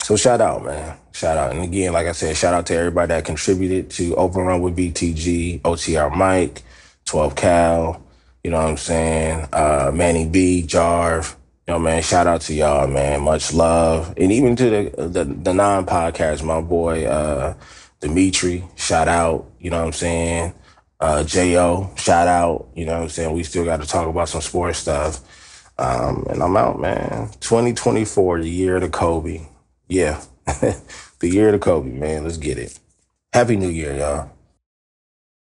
so 0.02 0.16
shout 0.16 0.40
out, 0.40 0.64
man. 0.64 0.98
Shout 1.12 1.38
out, 1.38 1.52
and 1.52 1.62
again, 1.62 1.92
like 1.94 2.06
I 2.06 2.12
said, 2.12 2.36
shout 2.36 2.52
out 2.52 2.66
to 2.66 2.74
everybody 2.76 3.08
that 3.08 3.24
contributed 3.24 3.88
to 3.92 4.14
Open 4.16 4.42
Run 4.42 4.60
with 4.60 4.76
BTG, 4.76 5.62
OTR 5.62 6.14
Mike, 6.14 6.62
12 7.06 7.34
Cal. 7.34 8.02
You 8.44 8.50
know 8.50 8.58
what 8.58 8.70
I'm 8.70 8.76
saying? 8.76 9.48
Uh, 9.52 9.90
Manny 9.94 10.28
B, 10.28 10.62
Jarv. 10.66 11.34
Yo, 11.68 11.80
man, 11.80 12.00
shout 12.00 12.28
out 12.28 12.42
to 12.42 12.54
y'all, 12.54 12.86
man. 12.86 13.22
Much 13.22 13.52
love. 13.52 14.14
And 14.16 14.30
even 14.30 14.54
to 14.54 14.70
the 14.70 15.08
the, 15.08 15.24
the 15.24 15.52
non 15.52 15.84
podcast, 15.84 16.44
my 16.44 16.60
boy 16.60 17.06
uh 17.06 17.54
Dimitri, 17.98 18.64
shout 18.76 19.08
out. 19.08 19.50
You 19.58 19.70
know 19.70 19.80
what 19.80 19.86
I'm 19.86 19.92
saying? 19.92 20.54
Uh 21.00 21.24
J.O., 21.24 21.90
shout 21.96 22.28
out. 22.28 22.68
You 22.76 22.86
know 22.86 22.94
what 22.94 23.02
I'm 23.02 23.08
saying? 23.08 23.34
We 23.34 23.42
still 23.42 23.64
got 23.64 23.80
to 23.80 23.88
talk 23.88 24.06
about 24.08 24.28
some 24.28 24.42
sports 24.42 24.78
stuff. 24.78 25.20
Um, 25.78 26.26
and 26.30 26.40
I'm 26.42 26.56
out, 26.56 26.78
man. 26.80 27.30
2024, 27.40 28.42
the 28.42 28.48
year 28.48 28.76
of 28.76 28.82
the 28.82 28.88
Kobe. 28.88 29.48
Yeah. 29.88 30.22
the 30.46 30.78
year 31.28 31.48
of 31.48 31.54
the 31.54 31.58
Kobe, 31.58 31.90
man. 31.90 32.22
Let's 32.24 32.36
get 32.38 32.58
it. 32.58 32.78
Happy 33.32 33.56
New 33.56 33.68
Year, 33.68 33.96
y'all. 33.96 34.30